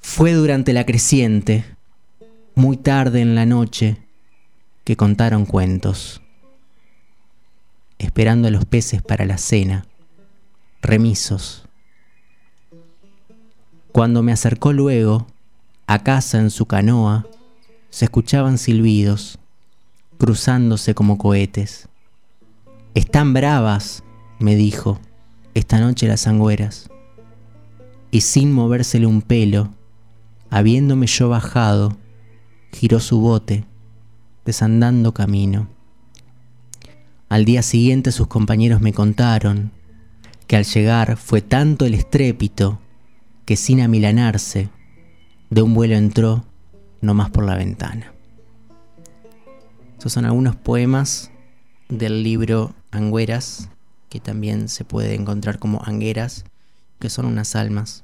Fue 0.00 0.34
durante 0.34 0.72
la 0.74 0.84
creciente, 0.84 1.64
muy 2.54 2.76
tarde 2.76 3.22
en 3.22 3.34
la 3.34 3.46
noche, 3.46 3.96
que 4.84 4.96
contaron 4.96 5.46
cuentos, 5.46 6.21
esperando 8.02 8.48
a 8.48 8.50
los 8.50 8.64
peces 8.64 9.02
para 9.02 9.24
la 9.24 9.38
cena, 9.38 9.86
remisos. 10.80 11.68
Cuando 13.92 14.22
me 14.22 14.32
acercó 14.32 14.72
luego, 14.72 15.26
a 15.86 16.02
casa 16.02 16.38
en 16.38 16.50
su 16.50 16.66
canoa, 16.66 17.26
se 17.90 18.06
escuchaban 18.06 18.58
silbidos, 18.58 19.38
cruzándose 20.18 20.94
como 20.94 21.18
cohetes. 21.18 21.88
Están 22.94 23.34
bravas, 23.34 24.02
me 24.38 24.56
dijo, 24.56 24.98
esta 25.54 25.78
noche 25.78 26.08
las 26.08 26.22
sangüeras. 26.22 26.90
Y 28.10 28.22
sin 28.22 28.52
movérsele 28.52 29.06
un 29.06 29.22
pelo, 29.22 29.70
habiéndome 30.50 31.06
yo 31.06 31.28
bajado, 31.28 31.96
giró 32.72 33.00
su 33.00 33.20
bote, 33.20 33.64
desandando 34.44 35.12
camino. 35.12 35.68
Al 37.32 37.46
día 37.46 37.62
siguiente 37.62 38.12
sus 38.12 38.26
compañeros 38.26 38.82
me 38.82 38.92
contaron 38.92 39.72
que 40.46 40.56
al 40.56 40.64
llegar 40.64 41.16
fue 41.16 41.40
tanto 41.40 41.86
el 41.86 41.94
estrépito 41.94 42.78
que 43.46 43.56
sin 43.56 43.80
amilanarse 43.80 44.68
de 45.48 45.62
un 45.62 45.72
vuelo 45.72 45.94
entró 45.94 46.44
no 47.00 47.14
más 47.14 47.30
por 47.30 47.46
la 47.46 47.56
ventana. 47.56 48.12
Estos 49.94 50.12
son 50.12 50.26
algunos 50.26 50.56
poemas 50.56 51.30
del 51.88 52.22
libro 52.22 52.74
Angüeras, 52.90 53.70
que 54.10 54.20
también 54.20 54.68
se 54.68 54.84
puede 54.84 55.14
encontrar 55.14 55.58
como 55.58 55.80
Angueras, 55.86 56.44
que 56.98 57.08
son 57.08 57.24
unas 57.24 57.56
almas, 57.56 58.02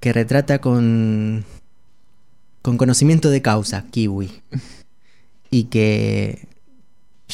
que 0.00 0.14
retrata 0.14 0.58
con 0.62 1.44
con 2.62 2.78
conocimiento 2.78 3.28
de 3.28 3.42
causa, 3.42 3.84
Kiwi, 3.90 4.40
y 5.50 5.64
que 5.64 6.48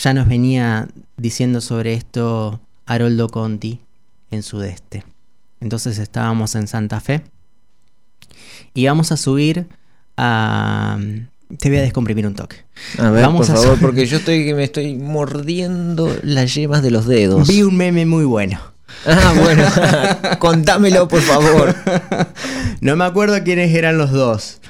ya 0.03 0.15
nos 0.15 0.29
venía 0.29 0.89
diciendo 1.17 1.61
sobre 1.61 1.95
esto 1.95 2.61
Haroldo 2.87 3.29
Conti 3.29 3.81
en 4.31 4.43
Sudeste. 4.43 5.05
Entonces 5.61 5.99
estábamos 5.99 6.55
en 6.55 6.69
Santa 6.69 7.01
Fe 7.01 7.23
y 8.75 8.87
vamos 8.87 9.13
a 9.13 9.17
subir 9.17 9.67
a... 10.17 10.99
Te 11.59 11.71
voy 11.71 11.79
a 11.79 11.83
descomprimir 11.83 12.27
un 12.27 12.35
toque. 12.35 12.57
A 12.99 13.09
ver, 13.11 13.25
Vamos 13.25 13.47
por 13.47 13.57
a 13.57 13.59
favor, 13.59 13.79
porque 13.81 14.05
yo 14.05 14.19
estoy 14.19 14.45
que 14.45 14.55
me 14.55 14.65
estoy 14.65 14.97
mordiendo 14.97 16.15
las 16.23 16.55
yemas 16.55 16.83
de 16.83 16.91
los 16.91 17.07
dedos. 17.07 17.49
Vi 17.49 17.63
un 17.63 17.75
meme 17.75 18.05
muy 18.05 18.27
bueno. 18.27 18.61
Ah, 19.07 19.35
bueno, 19.35 19.65
contámelo, 20.39 21.09
por 21.09 21.23
favor. 21.23 21.75
No 22.83 22.97
me 22.97 23.05
acuerdo 23.05 23.43
quiénes 23.45 23.75
eran 23.75 23.97
los 23.97 24.11
dos. 24.11 24.61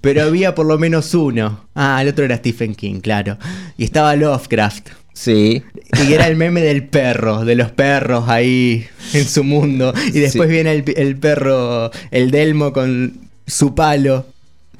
Pero 0.00 0.22
había 0.22 0.54
por 0.54 0.66
lo 0.66 0.78
menos 0.78 1.12
uno. 1.14 1.66
Ah, 1.74 2.00
el 2.00 2.08
otro 2.08 2.24
era 2.24 2.36
Stephen 2.36 2.74
King, 2.74 3.00
claro. 3.00 3.36
Y 3.76 3.84
estaba 3.84 4.16
Lovecraft. 4.16 4.88
Sí. 5.12 5.62
Y 6.08 6.12
era 6.14 6.26
el 6.28 6.36
meme 6.36 6.62
del 6.62 6.84
perro, 6.84 7.44
de 7.44 7.54
los 7.54 7.70
perros 7.72 8.28
ahí 8.28 8.86
en 9.12 9.26
su 9.28 9.44
mundo. 9.44 9.92
Y 10.08 10.20
después 10.20 10.48
Sí. 10.48 10.54
viene 10.54 10.72
el, 10.72 10.84
el 10.96 11.16
perro, 11.16 11.90
el 12.10 12.30
Delmo 12.30 12.72
con 12.72 13.18
su 13.46 13.74
palo. 13.74 14.26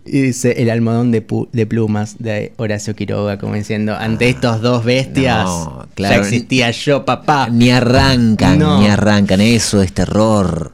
Y 0.06 0.22
dice 0.22 0.54
el 0.62 0.70
almohadón 0.70 1.12
de, 1.12 1.22
de 1.52 1.66
plumas 1.66 2.16
de 2.18 2.54
Horacio 2.56 2.96
Quiroga, 2.96 3.36
como 3.38 3.54
diciendo, 3.54 3.94
ante 3.94 4.30
estos 4.30 4.62
dos 4.62 4.82
bestias 4.82 5.44
No, 5.44 5.82
ya 5.82 5.94
claro. 5.94 6.22
existía 6.22 6.70
yo, 6.70 7.04
papá. 7.04 7.48
Ni 7.52 7.70
arrancan, 7.70 8.58
No. 8.58 8.80
ni 8.80 8.86
arrancan. 8.88 9.42
Eso 9.42 9.82
es 9.82 9.92
terror. 9.92 10.72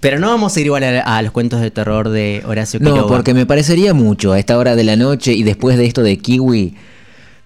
Pero 0.00 0.18
no 0.18 0.28
vamos 0.28 0.56
a 0.56 0.60
ir 0.60 0.66
igual 0.66 0.84
a, 0.84 1.00
a 1.16 1.22
los 1.22 1.32
cuentos 1.32 1.60
de 1.60 1.70
terror 1.70 2.08
de 2.10 2.42
Horacio 2.46 2.78
Quiroga. 2.80 3.00
No, 3.02 3.06
porque 3.06 3.34
me 3.34 3.46
parecería 3.46 3.94
mucho 3.94 4.32
a 4.32 4.38
esta 4.38 4.58
hora 4.58 4.76
de 4.76 4.84
la 4.84 4.96
noche 4.96 5.32
y 5.32 5.42
después 5.42 5.76
de 5.78 5.86
esto 5.86 6.02
de 6.02 6.18
Kiwi. 6.18 6.74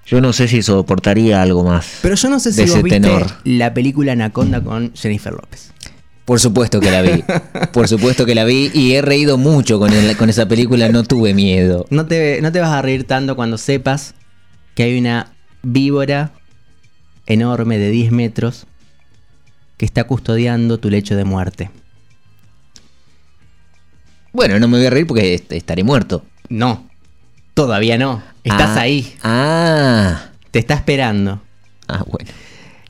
Yo 0.06 0.20
no 0.20 0.32
sé 0.32 0.48
si 0.48 0.62
soportaría 0.62 1.40
algo 1.40 1.62
más. 1.62 1.98
Pero 2.02 2.16
yo 2.16 2.28
no 2.28 2.40
sé 2.40 2.52
si 2.52 2.62
vos 2.62 2.82
viste 2.82 3.00
tenor. 3.00 3.26
la 3.44 3.72
película 3.72 4.12
Anaconda 4.12 4.60
con 4.60 4.92
Jennifer 4.94 5.32
López. 5.32 5.72
Por 6.24 6.40
supuesto 6.40 6.80
que 6.80 6.90
la 6.90 7.02
vi. 7.02 7.22
Por 7.72 7.86
supuesto 7.88 8.26
que 8.26 8.34
la 8.34 8.44
vi 8.44 8.70
y 8.74 8.94
he 8.94 9.02
reído 9.02 9.36
mucho 9.38 9.78
con, 9.78 9.92
el- 9.92 10.16
con 10.16 10.28
esa 10.28 10.46
película. 10.46 10.88
No 10.88 11.04
tuve 11.04 11.34
miedo. 11.34 11.86
No 11.90 12.06
te, 12.06 12.40
no 12.42 12.50
te 12.50 12.60
vas 12.60 12.70
a 12.70 12.82
reír 12.82 13.04
tanto 13.04 13.36
cuando 13.36 13.58
sepas 13.58 14.14
que 14.74 14.82
hay 14.84 14.98
una 14.98 15.32
víbora 15.62 16.32
enorme 17.26 17.78
de 17.78 17.90
10 17.90 18.12
metros 18.12 18.66
que 19.76 19.84
está 19.86 20.04
custodiando 20.04 20.78
tu 20.78 20.90
lecho 20.90 21.14
de 21.16 21.24
muerte. 21.24 21.70
Bueno, 24.32 24.58
no 24.58 24.68
me 24.68 24.78
voy 24.78 24.86
a 24.86 24.90
reír 24.90 25.06
porque 25.06 25.34
est- 25.34 25.52
estaré 25.52 25.82
muerto. 25.84 26.24
No, 26.48 26.88
todavía 27.54 27.98
no. 27.98 28.22
Estás 28.44 28.76
Ah, 28.76 28.80
ahí, 28.80 29.14
Ah. 29.22 30.30
te 30.50 30.58
está 30.58 30.74
esperando. 30.74 31.40
Ah, 31.88 32.04
bueno. 32.06 32.30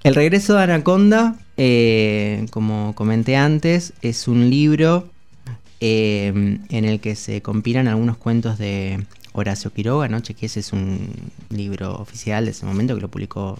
El 0.03 0.15
regreso 0.15 0.55
de 0.57 0.63
Anaconda, 0.63 1.37
eh, 1.57 2.47
como 2.51 2.95
comenté 2.95 3.37
antes, 3.37 3.93
es 4.03 4.29
un 4.29 4.49
libro 4.51 5.09
eh, 5.83 6.59
en 6.69 6.85
el 6.85 7.01
que 7.01 7.17
se 7.17 7.41
compilan 7.41 7.89
algunos 7.89 8.19
cuentos 8.19 8.59
de 8.59 9.05
Horacio 9.33 9.73
Quiroga, 9.73 10.09
¿no? 10.09 10.21
Chequé, 10.21 10.45
ese 10.47 10.61
es 10.61 10.73
un 10.75 11.15
libro 11.49 11.95
oficial 11.97 12.45
de 12.45 12.51
ese 12.51 12.67
momento 12.67 12.95
que 12.95 13.01
lo 13.01 13.09
publicó 13.09 13.59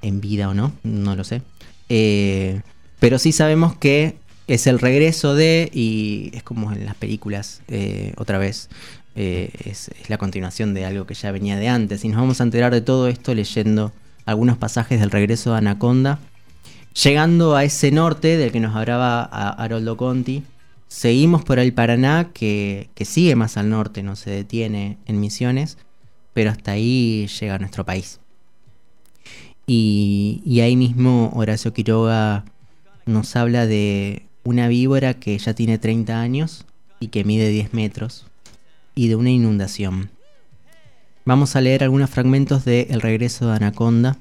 en 0.00 0.20
vida 0.22 0.48
o 0.48 0.54
no, 0.54 0.72
no 0.84 1.16
lo 1.16 1.24
sé. 1.24 1.42
Eh, 1.90 2.62
pero 2.98 3.18
sí 3.18 3.32
sabemos 3.32 3.76
que 3.76 4.16
es 4.48 4.66
el 4.66 4.78
regreso 4.78 5.34
de, 5.34 5.70
y 5.72 6.30
es 6.32 6.42
como 6.42 6.72
en 6.72 6.86
las 6.86 6.94
películas, 6.94 7.60
eh, 7.68 8.14
otra 8.16 8.38
vez, 8.38 8.70
eh, 9.14 9.50
es, 9.66 9.90
la 10.08 10.16
continuación 10.16 10.72
de 10.72 10.86
algo 10.86 11.06
que 11.06 11.12
ya 11.14 11.30
venía 11.30 11.58
de 11.58 11.68
antes. 11.68 12.02
Y 12.04 12.08
nos 12.08 12.18
vamos 12.18 12.40
a 12.40 12.44
enterar 12.44 12.72
de 12.72 12.80
todo 12.80 13.08
esto 13.08 13.34
leyendo 13.34 13.92
algunos 14.24 14.56
pasajes 14.56 15.00
del 15.00 15.10
regreso 15.10 15.52
de 15.52 15.58
Anaconda. 15.58 16.18
Llegando 17.02 17.56
a 17.56 17.64
ese 17.64 17.90
norte 17.90 18.38
del 18.38 18.50
que 18.50 18.58
nos 18.58 18.74
hablaba 18.74 19.22
Haroldo 19.22 19.98
Conti, 19.98 20.42
seguimos 20.88 21.44
por 21.44 21.58
el 21.58 21.74
Paraná, 21.74 22.30
que, 22.32 22.88
que 22.94 23.04
sigue 23.04 23.36
más 23.36 23.58
al 23.58 23.68
norte, 23.68 24.02
no 24.02 24.16
se 24.16 24.30
detiene 24.30 24.96
en 25.04 25.20
Misiones, 25.20 25.76
pero 26.32 26.50
hasta 26.50 26.72
ahí 26.72 27.28
llega 27.38 27.58
nuestro 27.58 27.84
país. 27.84 28.18
Y, 29.66 30.40
y 30.46 30.60
ahí 30.60 30.74
mismo 30.74 31.30
Horacio 31.34 31.74
Quiroga 31.74 32.46
nos 33.04 33.36
habla 33.36 33.66
de 33.66 34.27
una 34.44 34.68
víbora 34.68 35.14
que 35.14 35.36
ya 35.38 35.54
tiene 35.54 35.78
30 35.78 36.20
años 36.20 36.64
y 37.00 37.08
que 37.08 37.24
mide 37.24 37.48
10 37.48 37.74
metros, 37.74 38.26
y 38.94 39.08
de 39.08 39.16
una 39.16 39.30
inundación. 39.30 40.10
Vamos 41.24 41.56
a 41.56 41.60
leer 41.60 41.84
algunos 41.84 42.10
fragmentos 42.10 42.64
de 42.64 42.88
El 42.90 43.00
regreso 43.00 43.48
de 43.48 43.56
Anaconda 43.56 44.16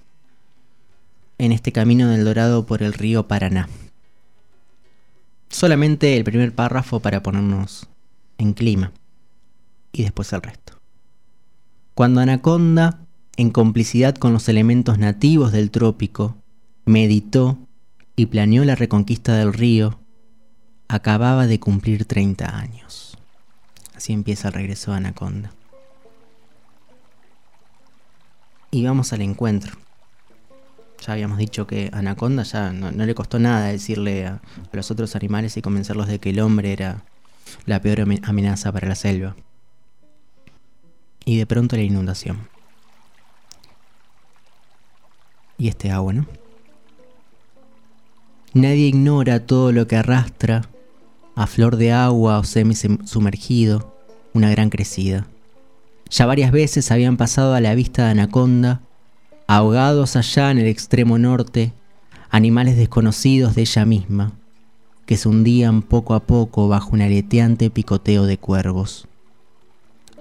en 1.38 1.52
este 1.52 1.72
camino 1.72 2.10
del 2.10 2.26
Dorado 2.26 2.66
por 2.66 2.84
el 2.84 2.94
río 2.94 3.28
Paraná. 3.28 3.70
Solamente 5.50 6.18
el 6.18 6.24
primer 6.24 6.54
párrafo 6.54 7.00
para 7.00 7.24
ponernos 7.24 7.88
en 8.38 8.54
clima 8.54 8.92
y 9.92 10.04
después 10.04 10.34
el 10.34 10.42
resto. 10.42 10.80
Cuando 11.94 12.22
Anaconda, 12.22 13.00
en 13.38 13.50
complicidad 13.50 14.16
con 14.16 14.34
los 14.34 14.50
elementos 14.50 15.00
nativos 15.00 15.52
del 15.52 15.72
trópico, 15.72 16.36
meditó 16.86 17.58
y 18.16 18.28
planeó 18.28 18.66
la 18.66 18.76
reconquista 18.76 19.36
del 19.36 19.54
río, 19.54 20.00
acababa 20.88 21.48
de 21.48 21.60
cumplir 21.60 22.06
30 22.06 22.58
años. 22.58 23.18
Así 23.96 24.14
empieza 24.14 24.50
el 24.50 24.54
regreso 24.54 24.92
de 24.92 24.98
Anaconda. 24.98 25.52
Y 28.72 28.86
vamos 28.86 29.14
al 29.14 29.22
encuentro. 29.22 29.78
Ya 31.06 31.14
habíamos 31.14 31.38
dicho 31.38 31.68
que 31.68 31.90
Anaconda 31.94 32.44
ya 32.44 32.72
no, 32.72 32.92
le 32.92 33.16
costó 33.16 33.40
nada 33.40 33.68
decirle 33.68 34.28
a, 34.28 34.42
los 34.72 34.92
otros 34.92 35.16
animales 35.16 35.58
y 35.58 35.62
convencerlos 35.62 36.08
de 36.08 36.20
que 36.20 36.32
el 36.32 36.40
hombre 36.40 36.74
era 36.74 37.04
la 37.66 37.82
peor 37.82 38.02
amenaza 38.02 38.72
para 38.72 38.88
la 38.88 38.96
selva. 38.96 39.36
Y 41.26 41.38
de 41.38 41.46
pronto 41.46 41.76
la 41.76 41.84
inundación. 41.84 42.48
Y 45.58 45.70
este 45.70 45.92
agua, 45.92 46.14
¿no? 46.14 46.28
Nadie 48.54 48.88
ignora 48.88 49.46
todo 49.46 49.72
lo 49.72 49.88
que 49.88 49.98
arrastra 49.98 50.70
a 51.38 51.46
flor 51.46 51.78
de 51.78 51.92
agua 51.92 52.40
o 52.40 52.44
semi 52.44 52.74
sumergido 52.76 53.94
una 54.34 54.50
gran 54.50 54.72
crecida. 54.72 55.28
Ya 56.10 56.26
varias 56.26 56.52
veces 56.52 56.90
habían 56.92 57.16
pasado 57.16 57.54
a 57.54 57.62
la 57.62 57.76
vista 57.76 58.06
de 58.06 58.12
Anaconda, 58.12 58.82
ahogados 59.46 60.16
allá 60.16 60.50
en 60.50 60.58
el 60.58 60.66
extremo 60.66 61.20
norte, 61.20 61.74
animales 62.32 62.76
desconocidos 62.76 63.54
de 63.54 63.62
ella 63.62 63.86
misma, 63.86 64.32
que 65.06 65.16
se 65.16 65.30
hundían 65.30 65.84
poco 65.84 66.16
a 66.16 66.22
poco 66.22 66.68
bajo 66.68 66.90
un 66.94 67.02
aleteante 67.02 67.70
picoteo 67.70 68.26
de 68.26 68.40
cuervos. 68.40 69.08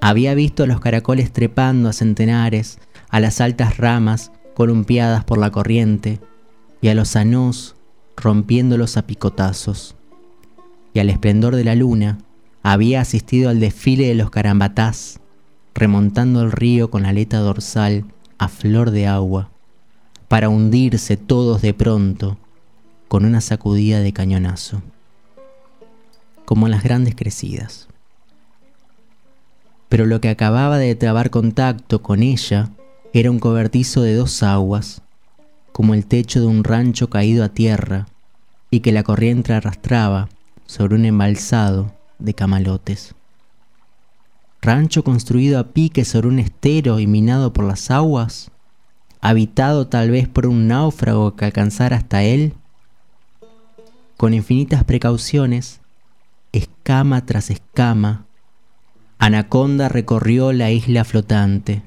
Había 0.03 0.35
visto 0.35 0.65
a 0.65 0.67
los 0.67 0.81
caracoles 0.81 1.33
trepando 1.33 1.89
a 1.89 1.95
centenares 1.95 2.79
a 3.09 3.21
las 3.21 3.41
altas 3.41 3.79
ramas 3.79 4.33
columpiadas 4.55 5.25
por 5.25 5.39
la 5.39 5.51
corriente 5.51 6.21
y 6.83 6.89
a 6.89 6.95
los 6.95 7.17
anós 7.17 7.75
rompiéndolos 8.19 8.99
a 8.99 9.07
picotazos. 9.07 9.97
Y 10.97 10.99
al 10.99 11.11
esplendor 11.11 11.57
de 11.57 11.65
la 11.65 11.75
luna 11.75 12.17
había 12.63 13.03
asistido 13.03 13.51
al 13.51 13.61
desfile 13.61 14.09
de 14.09 14.15
los 14.15 14.31
carambatás, 14.31 15.21
remontando 15.75 16.41
el 16.41 16.51
río 16.51 16.91
con 16.91 17.03
la 17.03 17.11
aleta 17.11 17.37
dorsal 17.37 18.07
a 18.39 18.49
flor 18.49 18.93
de 18.93 19.07
agua, 19.07 19.51
para 20.29 20.49
hundirse 20.49 21.19
todos 21.19 21.61
de 21.61 21.75
pronto 21.75 22.39
con 23.09 23.27
una 23.27 23.43
sacudida 23.43 24.01
de 24.01 24.15
cañonazo, 24.15 24.81
como 26.47 26.67
las 26.67 26.83
grandes 26.83 27.15
crecidas. 27.15 27.89
Pero 29.91 30.07
lo 30.07 30.23
que 30.23 30.31
acababa 30.31 30.79
de 30.79 30.95
trabar 30.95 31.29
contacto 31.29 32.01
con 32.01 32.23
ella 32.23 32.71
era 33.13 33.31
un 33.31 33.39
cobertizo 33.39 34.01
de 34.01 34.15
dos 34.15 34.43
aguas, 34.43 35.03
como 35.73 35.93
el 35.93 36.07
techo 36.07 36.41
de 36.41 36.47
un 36.47 36.65
rancho 36.65 37.11
caído 37.11 37.45
a 37.45 37.51
tierra 37.51 38.07
y 38.71 38.81
que 38.81 38.93
la 38.93 39.03
corriente 39.03 39.53
arrastraba 39.53 40.31
sobre 40.67 40.97
un 40.97 41.05
embalsado 41.05 41.93
de 42.19 42.35
camalotes. 42.35 43.15
Rancho 44.63 45.05
construido 45.05 45.59
a 45.59 45.69
pique 45.69 46.05
sobre 46.05 46.29
un 46.29 46.39
estero 46.39 46.99
y 46.99 47.07
minado 47.07 47.53
por 47.53 47.65
las 47.65 47.91
aguas, 47.91 48.51
habitado 49.21 49.87
tal 49.87 50.11
vez 50.11 50.29
por 50.29 50.47
un 50.47 50.69
náufrago 50.69 51.37
que 51.37 51.45
alcanzara 51.45 51.97
hasta 51.97 52.23
él. 52.23 52.55
Con 54.17 54.35
infinitas 54.35 54.85
precauciones, 54.85 55.81
escama 56.53 57.25
tras 57.27 57.51
escama, 57.51 58.27
Anaconda 59.19 59.89
recorrió 59.89 60.53
la 60.53 60.71
isla 60.71 61.05
flotante. 61.05 61.83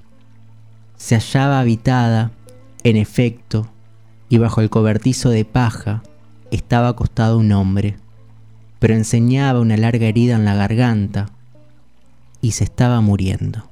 Se 0.96 1.16
hallaba 1.16 1.60
habitada, 1.60 2.32
en 2.84 2.98
efecto, 2.98 3.68
y 4.30 4.38
bajo 4.38 4.62
el 4.62 4.70
cobertizo 4.70 5.30
de 5.30 5.46
paja 5.46 6.04
estaba 6.52 6.90
acostado 6.90 7.38
un 7.38 7.52
hombre, 7.52 7.98
pero 8.80 8.96
enseñaba 8.96 9.60
una 9.60 9.78
larga 9.78 10.08
herida 10.08 10.36
en 10.36 10.46
la 10.46 10.56
garganta 10.56 11.28
y 12.42 12.52
se 12.52 12.64
estaba 12.64 13.02
muriendo. 13.02 13.70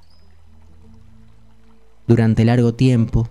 Durante 2.07 2.45
largo 2.45 2.73
tiempo, 2.73 3.27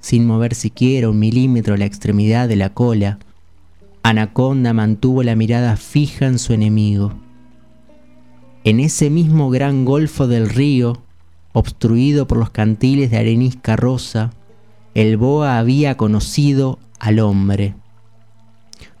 sin 0.00 0.26
mover 0.26 0.54
siquiera 0.54 1.08
un 1.08 1.18
milímetro 1.18 1.76
la 1.76 1.84
extremidad 1.84 2.48
de 2.48 2.56
la 2.56 2.74
cola, 2.74 3.18
Anaconda 4.02 4.72
mantuvo 4.72 5.22
la 5.22 5.36
mirada 5.36 5.76
fija 5.76 6.26
en 6.26 6.38
su 6.38 6.54
enemigo. 6.54 7.12
En 8.64 8.80
ese 8.80 9.10
mismo 9.10 9.50
gran 9.50 9.84
golfo 9.84 10.26
del 10.26 10.48
río, 10.48 11.02
obstruido 11.52 12.26
por 12.26 12.38
los 12.38 12.50
cantiles 12.50 13.10
de 13.10 13.18
arenisca 13.18 13.76
rosa, 13.76 14.30
el 14.94 15.16
boa 15.16 15.58
había 15.58 15.96
conocido 15.96 16.78
al 16.98 17.20
hombre. 17.20 17.74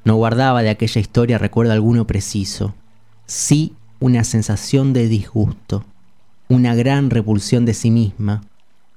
No 0.02 0.16
guardaba 0.16 0.62
de 0.62 0.70
aquella 0.70 1.00
historia 1.00 1.36
recuerdo 1.36 1.72
alguno 1.72 2.06
preciso, 2.06 2.74
sí 3.26 3.74
una 3.98 4.24
sensación 4.24 4.94
de 4.94 5.08
disgusto, 5.08 5.84
una 6.48 6.74
gran 6.74 7.10
repulsión 7.10 7.66
de 7.66 7.74
sí 7.74 7.90
misma, 7.90 8.40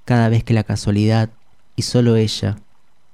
cada 0.06 0.30
vez 0.30 0.46
que 0.46 0.54
la 0.54 0.64
casualidad, 0.64 1.30
y 1.76 1.82
solo 1.82 2.16
ella, 2.16 2.58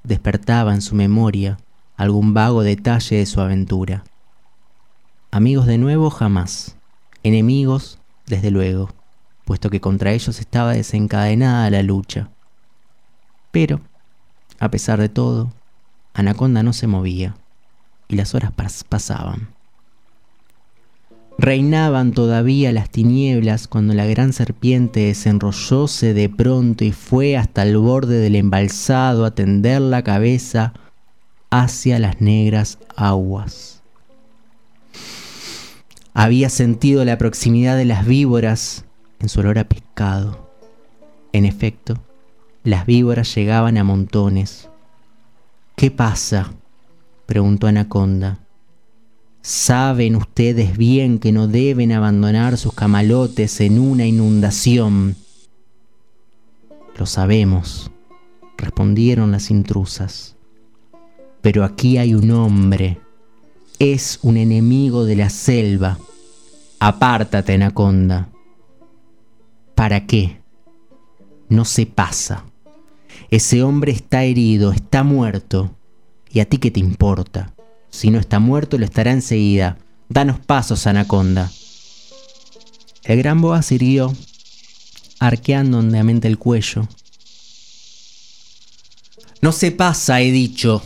despertaba 0.03 0.75
en 0.75 0.81
su 0.81 0.93
memoria 0.93 1.57
algún 1.97 2.35
vago 2.35 2.61
detalle 2.61 3.17
de 3.17 3.25
su 3.25 3.41
aventura. 3.41 4.03
Amigos 5.31 5.65
de 5.65 5.79
nuevo 5.79 6.11
jamás, 6.11 6.75
enemigos 7.23 7.97
desde 8.27 8.51
luego, 8.51 8.89
puesto 9.45 9.71
que 9.71 9.81
contra 9.81 10.11
ellos 10.11 10.39
estaba 10.39 10.73
desencadenada 10.73 11.71
la 11.71 11.81
lucha. 11.81 12.29
Pero, 13.51 13.81
a 14.59 14.69
pesar 14.69 14.99
de 14.99 15.09
todo, 15.09 15.51
Anaconda 16.13 16.61
no 16.61 16.73
se 16.73 16.85
movía 16.85 17.35
y 18.09 18.15
las 18.15 18.35
horas 18.35 18.51
pasaban. 18.89 19.49
Reinaban 21.37 22.11
todavía 22.11 22.73
las 22.73 22.89
tinieblas 22.89 23.69
cuando 23.69 23.93
la 23.93 24.05
gran 24.05 24.33
serpiente 24.33 24.99
desenrollóse 25.05 26.13
de 26.13 26.27
pronto 26.27 26.83
y 26.83 26.91
fue 26.91 27.37
hasta 27.37 27.63
el 27.63 27.77
borde 27.77 28.19
del 28.19 28.35
embalsado 28.35 29.23
a 29.23 29.31
tender 29.31 29.79
la 29.79 30.03
cabeza 30.03 30.73
hacia 31.49 31.97
las 31.97 32.19
negras 32.19 32.77
aguas. 32.97 33.81
Había 36.13 36.49
sentido 36.49 37.05
la 37.05 37.17
proximidad 37.17 37.77
de 37.77 37.85
las 37.85 38.05
víboras 38.05 38.83
en 39.19 39.29
su 39.29 39.39
olor 39.39 39.59
a 39.59 39.63
pescado. 39.63 40.49
En 41.31 41.45
efecto, 41.45 41.99
las 42.65 42.85
víboras 42.85 43.33
llegaban 43.33 43.77
a 43.77 43.85
montones. 43.85 44.67
¿Qué 45.77 45.89
pasa? 45.89 46.51
Preguntó 47.29 47.67
Anaconda. 47.67 48.39
Saben 49.43 50.15
ustedes 50.15 50.75
bien 50.75 51.19
que 51.19 51.31
no 51.31 51.47
deben 51.47 51.91
abandonar 51.91 52.57
sus 52.57 52.73
camalotes 52.73 53.61
en 53.61 53.77
una 53.77 54.07
inundación. 54.07 55.15
Lo 56.97 57.05
sabemos, 57.05 57.91
respondieron 58.57 59.31
las 59.31 59.51
intrusas. 59.51 60.37
Pero 61.41 61.63
aquí 61.63 61.99
hay 61.99 62.15
un 62.15 62.31
hombre. 62.31 62.99
Es 63.77 64.17
un 64.23 64.35
enemigo 64.35 65.05
de 65.05 65.15
la 65.15 65.29
selva. 65.29 65.99
Apártate, 66.79 67.53
Anaconda. 67.53 68.29
¿Para 69.75 70.07
qué? 70.07 70.41
No 71.47 71.63
se 71.63 71.85
pasa. 71.85 72.43
Ese 73.29 73.61
hombre 73.61 73.91
está 73.91 74.23
herido, 74.23 74.71
está 74.71 75.03
muerto. 75.03 75.75
¿Y 76.31 76.39
a 76.39 76.45
ti 76.45 76.57
qué 76.57 76.71
te 76.71 76.79
importa? 76.79 77.53
Si 77.89 78.11
no 78.11 78.19
está 78.19 78.39
muerto, 78.39 78.77
lo 78.77 78.85
estará 78.85 79.11
enseguida. 79.11 79.77
Danos 80.09 80.39
pasos, 80.39 80.87
anaconda. 80.87 81.51
El 83.03 83.17
gran 83.17 83.41
boa 83.41 83.61
siguió, 83.61 84.13
arqueando 85.19 85.79
hondeamente 85.79 86.27
el 86.27 86.37
cuello. 86.37 86.87
No 89.41 89.51
se 89.51 89.71
pasa, 89.71 90.21
he 90.21 90.31
dicho. 90.31 90.83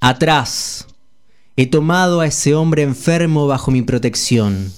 Atrás. 0.00 0.86
He 1.56 1.66
tomado 1.66 2.20
a 2.20 2.26
ese 2.26 2.54
hombre 2.54 2.82
enfermo 2.82 3.46
bajo 3.46 3.70
mi 3.70 3.82
protección. 3.82 4.72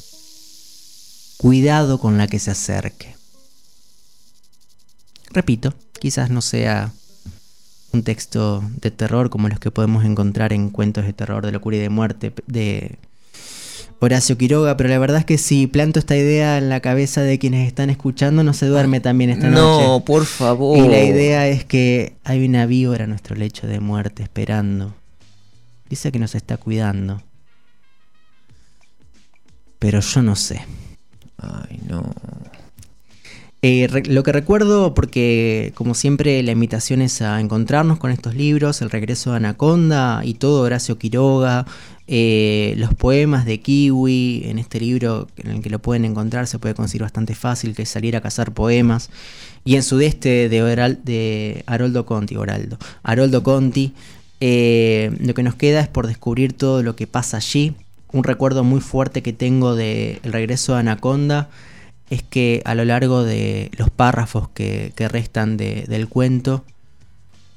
Cuidado 1.37 1.99
con 1.99 2.19
la 2.19 2.27
que 2.29 2.39
se 2.39 2.51
acerque. 2.51 3.17
Repito, 5.31 5.75
quizás 5.99 6.31
no 6.31 6.41
sea 6.41 6.93
un 7.93 8.03
texto 8.03 8.63
de 8.81 8.91
terror 8.91 9.31
como 9.31 9.49
los 9.49 9.61
que 9.61 9.71
podemos 9.71 10.05
encontrar 10.05 10.53
en 10.53 10.71
cuentos 10.71 11.05
de 11.05 11.13
terror, 11.13 11.45
de 11.45 11.53
locura 11.53 11.77
y 11.77 11.81
de 11.81 11.89
muerte 11.89 12.33
de 12.47 12.99
Horacio 14.01 14.37
Quiroga, 14.37 14.77
pero 14.77 14.89
la 14.89 14.99
verdad 14.99 15.19
es 15.19 15.25
que 15.25 15.39
si 15.39 15.69
planto 15.69 16.01
esta 16.01 16.17
idea 16.17 16.59
en 16.59 16.69
la 16.69 16.81
cabeza 16.81 17.23
de 17.23 17.39
quienes 17.39 17.69
están 17.69 17.89
escuchando, 17.89 18.43
no 18.43 18.53
se 18.53 18.67
duerme 18.67 18.99
también 18.99 19.31
esta 19.31 19.49
noche. 19.49 19.87
No, 19.87 20.05
por 20.05 20.27
favor. 20.27 20.77
Y 20.77 20.89
la 20.89 21.05
idea 21.05 21.47
es 21.47 21.65
que 21.65 22.15
hay 22.25 22.45
una 22.45 22.67
víbora 22.67 23.05
a 23.05 23.07
nuestro 23.07 23.37
lecho 23.37 23.69
de 23.69 23.79
muerte 23.79 24.25
esperando. 24.25 24.93
Dice 25.89 26.11
que 26.11 26.19
nos 26.19 26.35
está 26.35 26.57
cuidando. 26.57 27.23
Pero 29.79 30.01
yo 30.01 30.23
no 30.23 30.35
sé. 30.35 30.65
Ay, 31.39 31.81
no. 31.87 32.03
Eh, 33.65 33.87
lo 34.09 34.25
que 34.25 34.33
recuerdo, 34.33 34.93
porque 34.93 35.71
como 35.77 35.95
siempre 35.95 36.43
la 36.43 36.51
invitación 36.51 37.01
es 37.01 37.23
a 37.23 37.39
encontrarnos 37.41 38.01
con 38.01 38.11
estos 38.11 38.35
libros, 38.35 38.83
El 38.83 38.91
regreso 38.91 39.31
de 39.31 39.37
Anaconda 39.37 40.23
y 40.25 40.35
todo 40.35 40.63
Horacio 40.63 40.99
Quiroga, 40.99 41.65
eh, 42.09 42.75
los 42.77 42.93
poemas 42.95 43.45
de 43.45 43.61
Kiwi, 43.61 44.43
en 44.47 44.59
este 44.59 44.81
libro 44.81 45.29
en 45.37 45.51
el 45.53 45.63
que 45.63 45.71
lo 45.71 45.79
pueden 45.79 46.05
encontrar 46.05 46.49
se 46.49 46.59
puede 46.59 46.75
conseguir 46.75 47.03
bastante 47.03 47.37
fácil, 47.37 47.77
que 47.77 47.83
es 47.83 47.89
salir 47.89 48.17
a 48.17 48.21
cazar 48.21 48.53
poemas, 48.53 49.11
y 49.65 49.77
en 49.77 49.85
Sudeste 49.85 50.49
de, 50.49 50.63
Oral- 50.65 50.99
de 51.05 51.63
Haroldo 51.67 52.05
Conti, 52.05 52.35
Oraldo, 52.35 52.79
Haroldo 53.05 53.45
Conti, 53.45 53.93
eh, 54.41 55.17
lo 55.21 55.35
que 55.35 55.45
nos 55.45 55.55
queda 55.55 55.79
es 55.79 55.87
por 55.87 56.09
descubrir 56.09 56.53
todo 56.53 56.83
lo 56.83 56.97
que 56.97 57.07
pasa 57.07 57.37
allí. 57.37 57.77
Un 58.11 58.25
recuerdo 58.25 58.65
muy 58.65 58.81
fuerte 58.81 59.23
que 59.23 59.33
tengo 59.33 59.77
de 59.77 60.19
El 60.25 60.33
regreso 60.33 60.73
de 60.73 60.81
Anaconda 60.81 61.49
es 62.13 62.23
que 62.23 62.61
a 62.67 62.75
lo 62.75 62.85
largo 62.85 63.25
de 63.25 63.71
los 63.79 63.89
párrafos 63.89 64.51
que, 64.51 64.93
restan 65.11 65.57
de- 65.57 65.87
del 65.89 66.09
cuento 66.09 66.63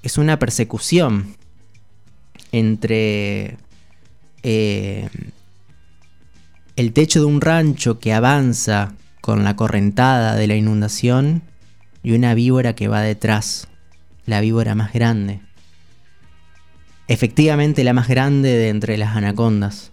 es 0.01 0.17
una 0.17 0.39
persecución 0.39 1.35
entre 2.53 3.57
eh, 4.43 5.09
el 6.77 6.93
techo 6.93 7.19
de 7.19 7.25
un 7.25 7.41
rancho 7.41 7.99
que 7.99 8.13
avanza 8.13 8.93
con 9.19 9.43
la 9.43 9.57
correntada 9.57 10.35
de 10.35 10.47
la 10.47 10.55
inundación 10.55 11.41
y 12.01 12.13
una 12.13 12.33
víbora 12.33 12.75
que 12.75 12.87
va 12.87 13.01
detrás, 13.01 13.67
la 14.25 14.39
víbora 14.39 14.73
más 14.73 14.93
grande. 14.93 15.41
Efectivamente 17.09 17.83
la 17.83 17.91
más 17.91 18.07
grande 18.07 18.53
de 18.53 18.69
entre 18.69 18.97
las 18.97 19.17
anacondas. 19.17 19.91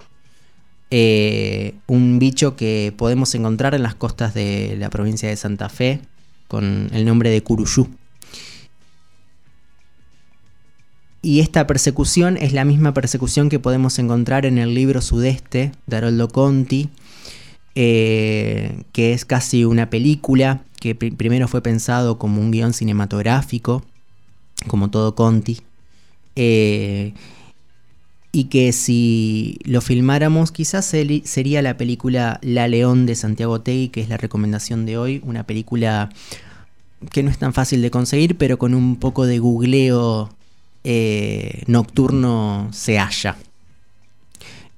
Eh, 0.94 1.74
un 1.86 2.18
bicho 2.18 2.54
que 2.54 2.92
podemos 2.94 3.34
encontrar 3.34 3.74
en 3.74 3.82
las 3.82 3.94
costas 3.94 4.34
de 4.34 4.76
la 4.78 4.90
provincia 4.90 5.26
de 5.26 5.36
Santa 5.36 5.70
Fe 5.70 6.00
con 6.48 6.90
el 6.92 7.06
nombre 7.06 7.30
de 7.30 7.42
Curuyú. 7.42 7.88
Y 11.22 11.40
esta 11.40 11.66
persecución 11.66 12.36
es 12.36 12.52
la 12.52 12.66
misma 12.66 12.92
persecución 12.92 13.48
que 13.48 13.58
podemos 13.58 13.98
encontrar 13.98 14.44
en 14.44 14.58
el 14.58 14.74
libro 14.74 15.00
Sudeste 15.00 15.72
de 15.86 15.96
Haroldo 15.96 16.28
Conti, 16.28 16.90
eh, 17.74 18.82
que 18.92 19.14
es 19.14 19.24
casi 19.24 19.64
una 19.64 19.88
película 19.88 20.60
que 20.78 20.94
pri- 20.94 21.12
primero 21.12 21.48
fue 21.48 21.62
pensado 21.62 22.18
como 22.18 22.42
un 22.42 22.50
guion 22.50 22.74
cinematográfico, 22.74 23.82
como 24.66 24.90
todo 24.90 25.14
Conti, 25.14 25.62
eh, 26.36 27.14
y 28.34 28.44
que 28.44 28.72
si 28.72 29.58
lo 29.64 29.82
filmáramos 29.82 30.52
quizás 30.52 30.86
sería 30.86 31.60
la 31.60 31.76
película 31.76 32.40
La 32.42 32.66
León 32.66 33.04
de 33.04 33.14
Santiago 33.14 33.60
Tegui, 33.60 33.90
que 33.90 34.00
es 34.00 34.08
la 34.08 34.16
recomendación 34.16 34.86
de 34.86 34.96
hoy, 34.96 35.20
una 35.24 35.44
película 35.44 36.08
que 37.10 37.22
no 37.22 37.30
es 37.30 37.36
tan 37.36 37.52
fácil 37.52 37.82
de 37.82 37.90
conseguir, 37.90 38.38
pero 38.38 38.58
con 38.58 38.74
un 38.74 38.96
poco 38.96 39.26
de 39.26 39.38
googleo 39.38 40.30
eh, 40.82 41.62
nocturno 41.66 42.70
se 42.72 42.98
halla. 42.98 43.36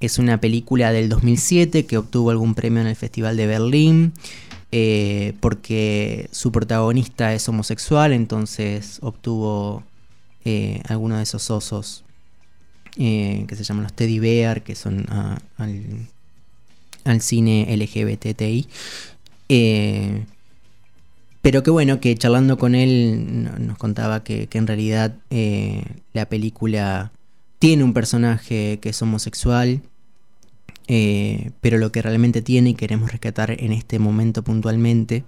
Es 0.01 0.19
una 0.19 0.41
película 0.41 0.91
del 0.91 1.09
2007 1.09 1.87
que 1.87 1.97
obtuvo 1.97 2.31
algún 2.31 2.57
premio 2.57 2.81
en 2.81 2.89
el 2.89 2.97
Festival 2.97 3.37
de 3.37 3.47
Berlín, 3.47 4.13
eh, 4.73 5.35
porque 5.39 6.29
su 6.33 6.51
protagonista 6.51 7.33
es 7.33 7.49
homosexual, 7.49 8.13
entonces 8.13 8.99
obtuvo 9.01 9.85
eh, 10.45 10.83
alguno 10.89 11.19
de 11.19 11.23
esos 11.23 11.51
osos 11.53 12.04
eh, 12.97 13.45
que 13.49 13.57
se 13.57 13.65
llaman 13.65 13.85
los 13.85 13.93
teddy 13.93 14.19
bear, 14.19 14.63
que 14.63 14.75
son 14.75 15.07
ah, 15.09 15.39
al, 15.57 17.21
cine 17.21 17.67
LGBTI. 17.77 18.69
Eh, 19.49 20.25
pero 21.43 21.63
que 21.63 21.71
bueno, 21.71 22.01
que 22.01 22.15
charlando 22.17 22.57
con 22.57 22.75
él 22.75 23.45
no- 23.45 23.59
nos 23.59 23.79
contaba 23.79 24.25
que, 24.25 24.49
en 24.53 24.67
realidad 24.67 25.15
eh, 25.31 25.85
la 26.13 26.27
película 26.27 27.13
tiene 27.59 27.85
un 27.85 27.93
personaje 27.93 28.79
que 28.81 28.91
es 28.91 29.03
homosexual, 29.03 29.83
pero 30.87 31.79
lo 31.79 31.93
que 31.93 32.03
realmente 32.03 32.43
tiene 32.43 32.71
y 32.71 32.75
queremos 32.75 33.11
rescatar 33.11 33.51
en 33.59 33.73
este 33.73 33.99
momento 33.99 34.43
puntualmente 34.43 35.25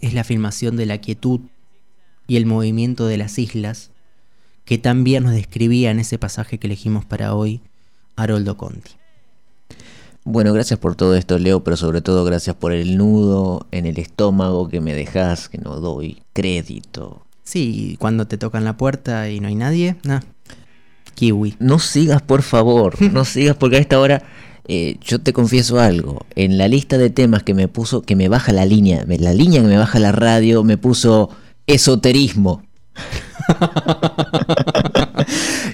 es 0.00 0.12
la 0.12 0.24
filmación 0.24 0.76
de 0.76 0.86
la 0.86 0.98
quietud 0.98 1.40
y 2.26 2.36
el 2.36 2.46
movimiento 2.46 3.06
de 3.06 3.16
las 3.16 3.38
islas 3.38 3.90
que 4.66 4.76
también 4.76 5.22
nos 5.24 5.32
describía 5.32 5.90
en 5.90 6.00
ese 6.00 6.18
pasaje 6.18 6.58
que 6.58 6.66
elegimos 6.66 7.06
para 7.06 7.34
hoy 7.34 7.62
Haroldo 8.16 8.58
Conti. 8.58 8.90
Bueno, 10.24 10.52
gracias 10.52 10.80
por 10.80 10.96
todo 10.96 11.14
esto, 11.14 11.38
Leo, 11.38 11.62
pero 11.62 11.76
sobre 11.76 12.02
todo 12.02 12.24
gracias 12.24 12.56
por 12.56 12.72
el 12.72 12.98
nudo 12.98 13.66
en 13.70 13.86
el 13.86 13.96
estómago 13.98 14.68
que 14.68 14.80
me 14.80 14.92
dejas, 14.92 15.48
que 15.48 15.58
no 15.58 15.76
doy 15.76 16.20
crédito. 16.32 17.22
Sí, 17.44 17.96
cuando 18.00 18.26
te 18.26 18.36
tocan 18.36 18.64
la 18.64 18.76
puerta 18.76 19.30
y 19.30 19.38
no 19.38 19.46
hay 19.46 19.54
nadie, 19.54 19.94
nah, 20.02 20.20
kiwi. 21.14 21.54
No 21.60 21.78
sigas, 21.78 22.22
por 22.22 22.42
favor, 22.42 23.00
no 23.12 23.24
sigas 23.24 23.54
porque 23.54 23.76
a 23.76 23.80
esta 23.80 24.00
hora 24.00 24.24
eh, 24.66 24.96
yo 25.00 25.20
te 25.20 25.32
confieso 25.32 25.78
algo. 25.78 26.26
En 26.34 26.58
la 26.58 26.66
lista 26.66 26.98
de 26.98 27.10
temas 27.10 27.44
que 27.44 27.54
me 27.54 27.68
puso, 27.68 28.02
que 28.02 28.16
me 28.16 28.26
baja 28.26 28.52
la 28.52 28.66
línea, 28.66 29.04
la 29.06 29.32
línea 29.32 29.62
que 29.62 29.68
me 29.68 29.78
baja 29.78 30.00
la 30.00 30.10
radio, 30.10 30.64
me 30.64 30.76
puso 30.76 31.30
esoterismo. 31.68 32.62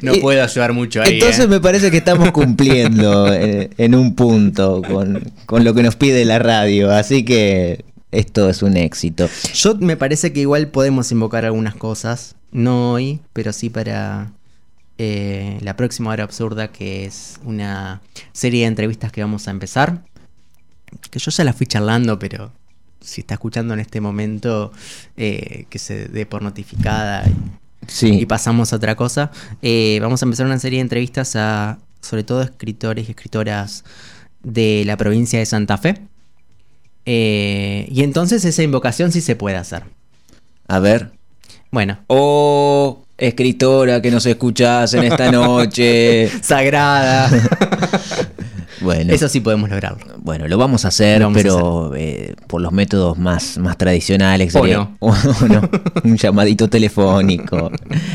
No 0.03 0.15
puedo 0.15 0.43
ayudar 0.43 0.73
mucho 0.73 1.01
ahí. 1.01 1.15
Entonces 1.15 1.45
¿eh? 1.45 1.49
me 1.49 1.61
parece 1.61 1.91
que 1.91 1.99
estamos 1.99 2.33
cumpliendo 2.33 3.33
eh, 3.33 3.71
en 3.79 3.95
un 3.95 4.17
punto 4.17 4.83
con, 4.83 5.33
con 5.47 5.65
lo 5.65 5.75
que 5.75 5.85
nos 5.85 5.95
pide 5.95 6.25
la 6.25 6.41
radio, 6.41 6.91
así 6.91 7.25
que 7.25 7.85
esto 8.11 8.51
es 8.51 8.63
un 8.63 8.77
éxito. 8.77 9.29
Yo 9.55 9.77
me 9.77 9.97
parece 9.97 10.33
que 10.33 10.41
igual 10.41 10.69
podemos 10.69 11.11
invocar 11.13 11.45
algunas 11.45 11.75
cosas, 11.75 12.35
no 12.51 12.93
hoy, 12.93 13.21
pero 13.33 13.53
sí 13.53 13.71
para 13.71 14.33
eh, 14.99 15.59
la 15.63 15.77
próxima 15.77 16.11
hora 16.11 16.25
absurda, 16.25 16.71
que 16.71 17.05
es 17.05 17.41
una 17.45 18.03
serie 18.33 18.63
de 18.63 18.67
entrevistas 18.67 19.11
que 19.11 19.23
vamos 19.23 19.49
a 19.49 19.51
empezar. 19.51 20.05
Que 21.11 21.19
yo 21.19 21.31
ya 21.31 21.45
la 21.45 21.55
fui 21.55 21.67
charlando, 21.67 22.19
pero 22.19 22.53
si 23.01 23.23
está 23.23 23.35
escuchando 23.35 23.73
en 23.75 23.81
este 23.81 24.01
momento, 24.01 24.73
eh, 25.17 25.65
que 25.71 25.79
se 25.79 26.09
dé 26.09 26.27
por 26.27 26.43
notificada 26.43 27.25
y 27.27 27.62
Sí. 27.87 28.21
y 28.21 28.27
pasamos 28.27 28.73
a 28.73 28.77
otra 28.77 28.95
cosa. 28.95 29.31
Eh, 29.63 29.99
vamos 30.01 30.23
a 30.23 30.27
empezar 30.27 30.47
una 30.47 30.59
serie 30.59 30.79
de 30.79 30.83
entrevistas 30.83 31.35
a, 31.37 31.79
sobre 32.01 32.23
todo, 32.25 32.43
escritores 32.43 33.09
y 33.09 33.11
escritoras 33.13 33.85
de 34.43 34.83
la 34.87 34.97
provincia 34.97 35.39
de 35.39 35.47
Santa 35.47 35.79
Fe. 35.79 35.99
Eh, 37.07 37.87
y 37.91 38.03
entonces 38.03 38.45
esa 38.45 38.63
invocación 38.63 39.11
sí 39.13 39.21
se 39.21 39.37
puede 39.37 39.57
hacer. 39.57 39.83
A 40.69 40.79
ver. 40.79 41.11
Bueno, 41.71 41.99
Oh, 42.07 43.03
escritora 43.17 44.03
que 44.03 44.11
nos 44.11 44.27
escuchás 44.27 44.95
en 44.95 45.05
esta 45.05 45.31
noche. 45.33 46.31
sagrada. 46.43 47.31
Bueno. 48.83 49.13
Eso 49.13 49.29
sí 49.29 49.41
podemos 49.41 49.71
lograrlo. 49.71 50.15
Bueno, 50.19 50.49
lo 50.49 50.59
vamos 50.59 50.85
a 50.85 50.89
hacer, 50.89 51.23
a 51.23 51.31
pero 51.31 51.93
eh, 51.97 52.35
por 52.49 52.61
los 52.61 52.73
métodos 52.73 53.19
más, 53.19 53.59
más 53.59 53.77
tradicionales. 53.79 54.55
O 54.57 54.67
no. 54.67 54.97
o 55.01 55.15
no, 55.49 55.71
un 56.05 56.17
llamadito 56.17 56.69
telefónico 56.69 57.71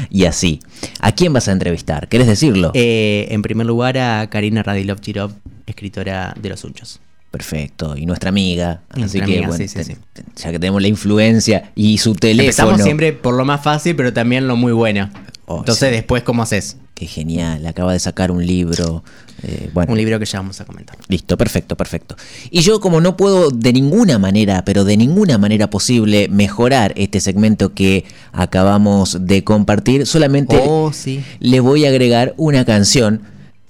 y 0.10 0.26
así. 0.26 0.60
¿A 1.02 1.12
quién 1.14 1.34
vas 1.34 1.48
a 1.48 1.52
entrevistar? 1.52 2.08
¿Querés 2.08 2.28
decirlo? 2.28 2.72
Eh, 2.74 3.28
en 3.32 3.42
primer 3.42 3.66
lugar 3.66 3.98
a 3.98 4.28
Karina 4.30 4.64
Radilov 4.64 5.00
Chirov, 5.00 5.32
escritora 5.66 6.34
de 6.40 6.50
Los 6.50 6.64
Unchos. 6.64 7.00
Perfecto, 7.30 7.96
y 7.98 8.06
nuestra 8.06 8.30
amiga. 8.30 8.82
Nuestra 8.96 9.22
así 9.24 9.32
que, 9.32 9.40
bueno, 9.40 9.54
sí, 9.54 9.68
sí, 9.68 9.76
te- 9.76 9.84
sí. 9.84 9.96
te- 10.14 10.24
ya 10.38 10.50
que 10.52 10.60
tenemos 10.60 10.82
la 10.82 10.88
influencia 10.88 11.72
y 11.76 11.98
su 11.98 12.16
teléfono. 12.16 12.44
Empezamos 12.50 12.82
siempre 12.82 13.12
por 13.14 13.36
lo 13.36 13.44
más 13.46 13.62
fácil, 13.62 13.96
pero 13.96 14.14
también 14.14 14.48
lo 14.48 14.56
muy 14.56 14.72
bueno. 14.72 15.10
Oh, 15.50 15.60
Entonces 15.60 15.88
sí. 15.90 15.96
después, 15.96 16.24
¿cómo 16.24 16.44
haces? 16.44 16.76
Qué 16.94 17.06
genial, 17.08 17.66
acaba 17.68 17.94
de 17.94 18.00
sacar 18.00 18.32
un 18.32 18.46
libro. 18.46 19.04
eh, 19.44 19.70
bueno, 19.74 19.94
Un 19.94 19.98
libro 19.98 20.20
que 20.20 20.26
ya 20.26 20.40
vamos 20.40 20.60
a 20.60 20.66
comentar. 20.66 20.98
Listo, 21.08 21.38
perfecto, 21.38 21.78
perfecto. 21.78 22.18
Y 22.52 22.62
yo 22.62 22.82
como 22.82 23.00
no 23.00 23.16
puedo 23.16 23.50
de 23.52 23.72
ninguna 23.72 24.20
manera, 24.20 24.66
pero 24.66 24.84
de 24.84 24.98
ninguna 24.98 25.38
manera 25.38 25.70
posible 25.70 26.28
mejorar 26.28 26.92
este 26.98 27.22
segmento 27.22 27.74
que 27.74 28.04
acabamos 28.34 29.18
de 29.22 29.44
compartir, 29.44 30.06
solamente 30.06 30.60
Oh, 30.66 30.92
sí. 30.94 31.24
le 31.40 31.60
voy 31.60 31.86
a 31.86 31.90
agregar 31.90 32.34
una 32.38 32.66
canción 32.66 33.22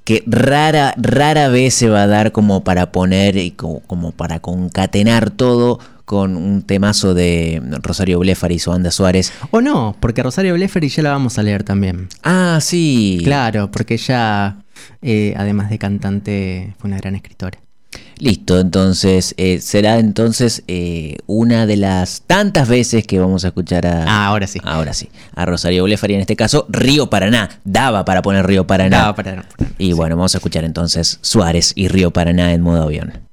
que 0.04 0.24
rara, 0.26 0.94
rara 0.98 1.50
vez 1.50 1.74
se 1.74 1.90
va 1.90 2.04
a 2.04 2.08
dar 2.08 2.32
como 2.32 2.64
para 2.64 2.92
poner 2.92 3.36
y 3.38 3.52
como, 3.52 3.82
como 3.82 4.12
para 4.14 4.40
concatenar 4.40 5.30
todo 5.32 5.80
con 6.08 6.38
un 6.38 6.62
temazo 6.64 7.14
de 7.14 7.62
Rosario 7.84 8.18
Blefari 8.20 8.56
y 8.56 8.60
su 8.60 8.72
Anda 8.72 8.92
Suárez. 8.92 9.34
O 9.52 9.60
no, 9.60 9.94
porque 10.00 10.24
Rosario 10.24 10.54
Bleferi 10.54 10.88
ya 10.88 11.04
la 11.04 11.10
vamos 11.12 11.38
a 11.38 11.44
leer 11.44 11.64
también. 11.64 12.08
Ah, 12.24 12.60
sí. 12.62 13.20
Claro, 13.26 13.70
porque 13.72 13.96
ella, 13.96 14.56
eh, 15.02 15.34
además 15.36 15.70
de 15.70 15.78
cantante, 15.78 16.74
fue 16.80 16.88
una 16.88 16.98
gran 16.98 17.16
escritora. 17.16 17.60
Listo, 18.20 18.58
entonces 18.60 19.34
eh, 19.38 19.60
será 19.60 20.00
entonces 20.00 20.64
eh, 20.70 21.18
una 21.28 21.66
de 21.66 21.76
las 21.76 22.22
tantas 22.26 22.70
veces 22.70 23.06
que 23.06 23.20
vamos 23.20 23.44
a 23.44 23.50
escuchar 23.50 23.86
a... 23.86 24.04
Ah, 24.08 24.28
ahora 24.28 24.48
sí. 24.48 24.60
Ahora 24.64 24.94
sí, 24.94 25.10
a 25.36 25.46
Rosario 25.46 25.84
Blefari 25.84 26.14
en 26.14 26.22
este 26.22 26.38
caso, 26.38 26.68
Río 26.70 27.10
Paraná. 27.10 27.50
Daba 27.66 28.06
para 28.06 28.22
poner 28.22 28.48
Río 28.48 28.66
Paraná. 28.66 28.98
Daba 29.00 29.16
para- 29.16 29.42
para- 29.44 29.70
y 29.78 29.92
bueno, 29.92 30.16
vamos 30.16 30.34
a 30.36 30.38
escuchar 30.38 30.64
entonces 30.64 31.20
Suárez 31.22 31.74
y 31.76 31.90
Río 31.90 32.12
Paraná 32.12 32.54
en 32.54 32.62
modo 32.62 32.84
avión. 32.84 33.27